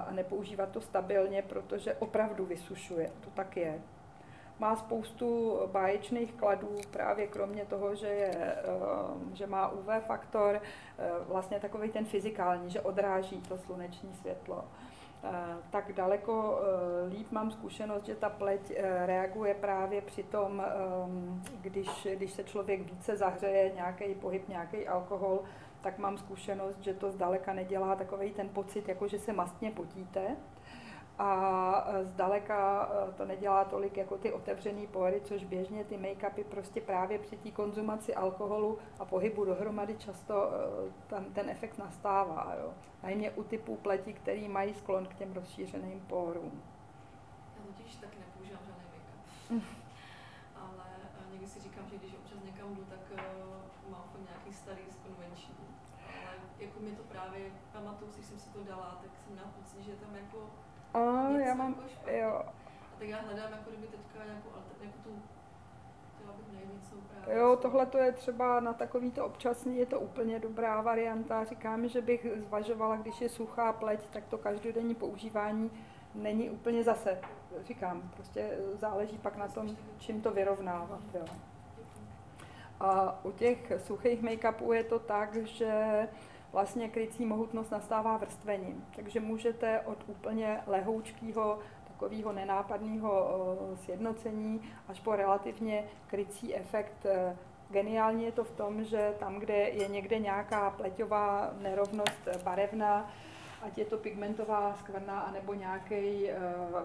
a 0.08 0.12
nepoužívat 0.12 0.69
to 0.69 0.82
stabilně, 0.82 1.41
protože 1.41 1.93
opravdu 1.93 2.45
vysušuje. 2.45 3.12
To 3.21 3.30
tak 3.30 3.58
je 3.58 3.82
má 4.62 4.76
spoustu 4.76 5.60
báječných 5.71 6.34
kladů, 6.34 6.76
právě 6.91 7.28
kromě 7.28 7.65
toho, 7.65 7.95
že, 7.95 8.08
je, 8.08 8.32
eh, 8.36 8.63
že 9.34 9.47
má 9.47 9.67
UV 9.67 9.88
faktor, 10.08 10.62
eh, 10.62 11.10
vlastně 11.28 11.60
takový 11.60 11.89
ten 11.89 12.06
fyzikální, 12.06 12.69
že 12.69 12.82
odráží 12.82 13.41
to 13.41 13.58
sluneční 13.58 14.13
světlo. 14.13 14.63
Eh, 15.24 15.30
tak 15.69 15.93
daleko 15.93 16.60
líp 17.10 17.32
mám 17.32 17.52
zkušenost, 17.52 18.06
že 18.06 18.15
ta 18.15 18.30
pleť 18.30 18.74
reaguje 19.06 19.54
právě 19.54 20.02
při 20.02 20.24
tom, 20.24 20.63
když, 21.62 22.08
když 22.15 22.32
se 22.32 22.43
člověk 22.43 22.91
více 22.91 23.17
zahřeje, 23.17 23.71
nějaký 23.76 24.15
pohyb, 24.15 24.50
nějaký 24.50 24.88
alkohol, 24.88 25.39
tak 25.82 25.97
mám 25.97 26.17
zkušenost, 26.17 26.78
že 26.82 26.93
to 26.93 27.12
zdaleka 27.12 27.54
nedělá 27.54 27.95
takový 27.95 28.32
ten 28.32 28.50
pocit, 28.50 28.88
jako 28.88 29.08
že 29.08 29.19
se 29.19 29.34
mastně 29.34 29.71
potíte, 29.71 30.36
a 31.19 31.86
e, 31.88 32.06
zdaleka 32.06 32.89
e, 33.10 33.12
to 33.12 33.26
nedělá 33.26 33.65
tolik 33.65 33.97
jako 33.97 34.17
ty 34.17 34.32
otevřené 34.32 34.88
pory, 34.88 35.21
což 35.21 35.43
běžně 35.43 35.84
ty 35.84 35.97
make-upy 35.97 36.43
prostě 36.43 36.82
právě 36.82 37.19
při 37.19 37.38
té 37.38 37.52
konzumaci 37.52 38.15
alkoholu 38.15 38.78
a 39.00 39.06
pohybu 39.06 39.45
dohromady 39.45 39.97
často 39.97 40.34
e, 40.34 40.91
tam 41.08 41.26
ten 41.26 41.50
efekt 41.50 41.78
nastává. 41.78 42.56
Jo. 42.60 42.74
Najmě 43.04 43.32
u 43.32 43.43
typů 43.43 43.76
pleti, 43.76 44.13
který 44.13 44.47
mají 44.47 44.74
sklon 44.74 45.08
k 45.08 45.13
těm 45.13 45.34
rozšířeným 45.34 46.00
porům. 46.00 46.62
Já 47.58 47.65
totiž 47.65 47.95
taky 47.95 48.17
nepoužívám 48.19 48.62
žádný 48.65 48.84
make-up. 48.93 49.62
Ale 50.56 50.86
někdy 51.32 51.47
si 51.47 51.60
říkám, 51.60 51.89
že 51.89 51.97
když 51.97 52.13
občas 52.13 52.43
někam 52.43 52.76
jdu, 52.76 52.86
tak 52.89 53.00
uh, 53.12 53.91
mám 53.91 54.04
nějaký 54.26 54.54
starý 54.54 54.84
z 54.89 54.95
konvenční. 54.95 55.65
Ale 56.08 56.36
jako 56.60 56.80
mi 56.80 56.91
to 56.91 57.04
právě 57.04 57.52
pamatuju, 57.74 58.12
když 58.13 58.26
jsem 58.26 58.39
si 58.39 58.50
to 58.50 58.63
dala, 58.63 59.00
tak 59.02 59.12
jsem 59.17 59.34
měla 59.34 59.47
pocit, 59.47 59.84
že 59.84 59.91
tam 59.95 60.15
a 60.94 61.30
já 61.30 61.54
mám, 61.54 61.76
jako 62.06 62.10
jo. 62.18 62.42
A 62.46 63.00
tak 63.00 63.08
já 63.08 63.18
hledám 63.22 63.52
jako 63.52 63.70
kdyby 63.70 63.88
teďka 63.88 64.26
nějakou 64.26 64.50
jako 64.82 64.98
tu 65.04 65.22
Jo, 67.28 67.58
tohle 67.62 67.86
to 67.86 67.98
je 67.98 68.12
třeba 68.12 68.60
na 68.60 68.74
takovýto 68.74 69.26
občasný, 69.26 69.78
je 69.78 69.86
to 69.86 70.00
úplně 70.00 70.40
dobrá 70.40 70.82
varianta. 70.82 71.44
Říkám, 71.44 71.88
že 71.88 72.02
bych 72.02 72.28
zvažovala, 72.36 72.96
když 72.96 73.22
je 73.22 73.30
suchá 73.30 73.74
pleť, 73.74 74.08
tak 74.08 74.26
to 74.26 74.38
každodenní 74.38 74.96
používání 74.96 75.72
není 76.16 76.50
úplně 76.50 76.84
zase, 76.84 77.20
říkám, 77.64 78.12
prostě 78.16 78.58
záleží 78.74 79.18
pak 79.18 79.36
na 79.36 79.48
tom, 79.48 79.78
čím 79.98 80.22
to 80.22 80.32
vyrovnávat. 80.32 81.02
Jo. 81.14 81.26
A 82.80 83.20
u 83.26 83.32
těch 83.32 83.72
suchých 83.78 84.22
make-upů 84.22 84.72
je 84.72 84.84
to 84.84 85.00
tak, 85.00 85.36
že 85.36 86.08
vlastně 86.52 86.90
krycí 86.90 87.26
mohutnost 87.26 87.70
nastává 87.70 88.18
vrstvením. 88.18 88.86
Takže 88.96 89.20
můžete 89.20 89.80
od 89.80 89.98
úplně 90.08 90.60
lehoučkého, 90.68 91.60
takového 91.88 92.34
nenápadného 92.34 93.30
sjednocení 93.76 94.62
až 94.88 95.00
po 95.00 95.16
relativně 95.16 95.84
krycí 96.08 96.56
efekt. 96.56 97.06
E, 97.06 97.38
geniální 97.70 98.24
je 98.24 98.32
to 98.32 98.44
v 98.44 98.52
tom, 98.52 98.84
že 98.84 99.14
tam, 99.20 99.40
kde 99.40 99.54
je 99.54 99.88
někde 99.88 100.20
nějaká 100.20 100.70
pleťová 100.70 101.54
nerovnost 101.62 102.28
barevná, 102.44 103.12
ať 103.62 103.78
je 103.78 103.86
to 103.86 103.98
pigmentová 103.98 104.74
skvrna, 104.74 105.20
anebo 105.20 105.54
nějaký 105.54 106.24
uh, 106.24 106.80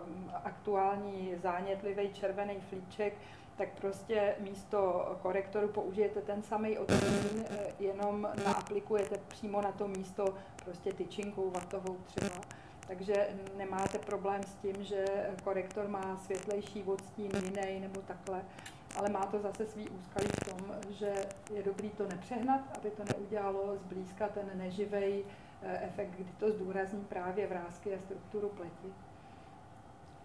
aktuální 0.45 1.35
zánětlivý 1.43 2.13
červený 2.13 2.55
flíček, 2.69 3.15
tak 3.57 3.69
prostě 3.81 4.35
místo 4.41 5.09
korektoru 5.23 5.69
použijete 5.69 6.21
ten 6.21 6.43
samý 6.43 6.79
odtín, 6.79 7.45
eh, 7.51 7.73
jenom 7.79 8.29
naaplikujete 8.45 9.19
přímo 9.29 9.61
na 9.61 9.73
to 9.73 9.89
místo 9.89 10.35
prostě 10.65 10.93
tyčinkou 10.93 11.51
vatovou 11.51 11.97
třeba. 12.05 12.41
Takže 12.87 13.29
nemáte 13.57 13.99
problém 13.99 14.43
s 14.43 14.55
tím, 14.55 14.85
že 14.85 15.05
korektor 15.45 15.89
má 15.89 16.17
světlejší 16.17 16.83
odstín 16.83 17.31
jiný 17.35 17.81
nebo 17.81 18.01
takhle, 18.03 18.43
ale 18.97 19.09
má 19.09 19.27
to 19.27 19.39
zase 19.39 19.67
svý 19.67 19.89
úskalí 19.89 20.27
v 20.27 20.51
tom, 20.51 20.75
že 20.91 21.15
je 21.55 21.63
dobrý 21.63 21.91
to 21.91 22.09
nepřehnat, 22.09 22.61
aby 22.79 22.91
to 22.91 23.03
neudělalo 23.13 23.77
zblízka 23.77 24.29
ten 24.29 24.51
neživej 24.55 25.25
eh, 25.63 25.79
efekt, 25.83 26.11
kdy 26.11 26.33
to 26.39 26.51
zdůrazní 26.51 27.05
právě 27.05 27.47
vrázky 27.47 27.95
a 27.95 27.99
strukturu 27.99 28.49
pleti 28.49 28.93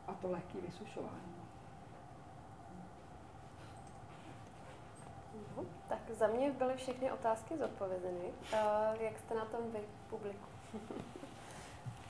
a 0.08 0.13
to 0.13 0.32
lehký 0.32 0.58
vysušování. 0.67 1.41
No, 5.58 5.65
tak 5.91 6.15
za 6.17 6.27
mě 6.27 6.51
byly 6.51 6.75
všechny 6.75 7.12
otázky 7.12 7.58
zodpovězeny. 7.58 8.34
Uh, 8.54 9.01
jak 9.01 9.19
jste 9.19 9.36
na 9.36 9.45
tom 9.45 9.71
vy, 9.71 9.80
publiku? 10.10 10.47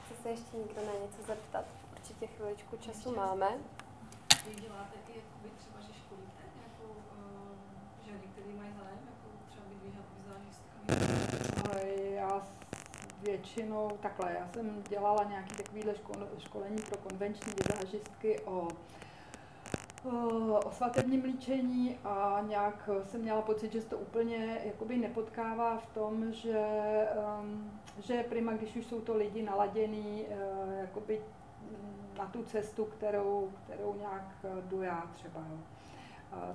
Chce 0.05 0.21
se 0.23 0.29
ještě 0.29 0.57
někdo 0.57 0.81
na 0.85 0.93
něco 1.03 1.23
zeptat? 1.27 1.65
Určitě 1.91 2.27
chviličku 2.27 2.77
času 2.77 3.09
ještě 3.09 3.19
máme. 3.19 3.47
Vy 4.47 4.55
děláte 4.55 4.95
i 5.07 5.17
jakoby 5.17 5.49
třeba, 5.57 5.79
že 5.81 5.93
školíte 5.93 6.43
nějakou, 6.59 6.93
uh, 6.93 8.05
že 8.05 8.11
některý 8.11 8.53
mají 8.53 8.73
zájem, 8.73 8.99
jako 9.11 9.27
třeba 9.49 9.65
vyvíhat 9.69 10.05
vizážistka? 10.17 10.75
Já 12.15 12.41
většinou 13.23 13.89
takhle, 14.01 14.33
já 14.39 14.47
jsem 14.53 14.83
dělala 14.89 15.23
nějaké 15.23 15.63
takovéhle 15.63 15.93
školení 16.37 16.81
pro 16.81 16.97
konvenční 16.97 17.53
vizážistky 17.53 18.39
o 18.39 18.67
o 20.05 20.71
svatebním 20.71 21.23
líčení 21.23 21.97
a 22.03 22.43
nějak 22.47 22.89
jsem 23.03 23.21
měla 23.21 23.41
pocit, 23.41 23.71
že 23.71 23.81
se 23.81 23.89
to 23.89 23.97
úplně 23.97 24.61
jakoby 24.65 24.97
nepotkává 24.97 25.77
v 25.77 25.87
tom, 25.87 26.31
že, 26.31 26.67
že 27.99 28.23
prima, 28.23 28.53
když 28.53 28.75
už 28.75 28.85
jsou 28.85 29.01
to 29.01 29.17
lidi 29.17 29.43
naladěný 29.43 30.25
uh, 30.27 30.73
jakoby 30.79 31.21
na 32.17 32.25
tu 32.25 32.43
cestu, 32.43 32.85
kterou, 32.85 33.51
kterou 33.63 33.95
nějak 33.95 34.45
jdu 34.61 34.81
já 34.81 35.09
třeba. 35.13 35.39
Jo. 35.51 35.57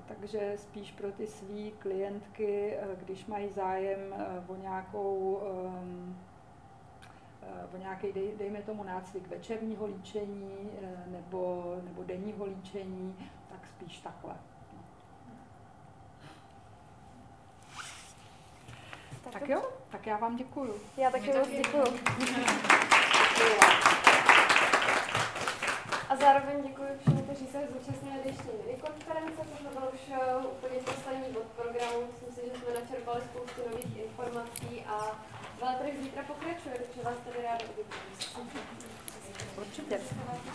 Takže 0.09 0.53
spíš 0.57 0.93
pro 0.93 1.13
ty 1.13 1.27
své 1.27 1.71
klientky, 1.79 2.77
když 2.97 3.27
mají 3.27 3.49
zájem 3.49 3.99
o 4.49 4.57
nějakou 4.57 5.41
o 7.75 7.77
nějaký, 7.77 8.13
dej, 8.13 8.33
dejme 8.39 8.63
tomu 8.63 8.85
nácvik 8.85 9.29
večerního 9.29 9.87
líčení 9.87 10.71
nebo, 11.07 11.75
nebo 11.85 12.03
denního 12.03 12.45
líčení, 12.45 13.17
tak 13.51 13.67
spíš 13.67 13.99
takhle. 13.99 14.35
Tak, 19.25 19.33
tak 19.33 19.49
jo, 19.49 19.63
tak 19.91 20.07
já 20.07 20.17
vám 20.17 20.37
děkuju. 20.37 20.75
Já 20.97 21.11
taky 21.11 21.33
moc 21.33 21.49
děkuju. 21.49 21.85
A 26.09 26.17
zároveň 26.17 26.63
děkuji 26.63 26.89
všem, 26.99 27.23
kteří 27.23 27.47
se 27.47 27.69
zúčastnili 27.73 28.19
dnešní 28.23 28.51
minikonference. 28.67 29.43
To 29.65 29.81
byl 29.81 29.91
už 29.95 30.01
uh, 30.09 30.45
úplně 30.45 30.79
poslední 30.81 31.33
bod 31.33 31.43
programu. 31.43 32.07
Myslím 32.07 32.33
si, 32.35 32.41
že 32.41 32.61
jsme 32.61 32.81
načerpali 32.81 33.21
spoustu 33.21 33.61
nových 33.71 33.97
informací 33.97 34.85
a 34.89 35.25
veletrh 35.61 36.03
zítra 36.03 36.23
pokračuje, 36.23 36.75
takže 36.75 37.03
vás 37.03 37.17
tady 37.25 37.43
ráda 37.43 37.65
uvidím. 37.65 37.93
Určitě. 39.57 40.01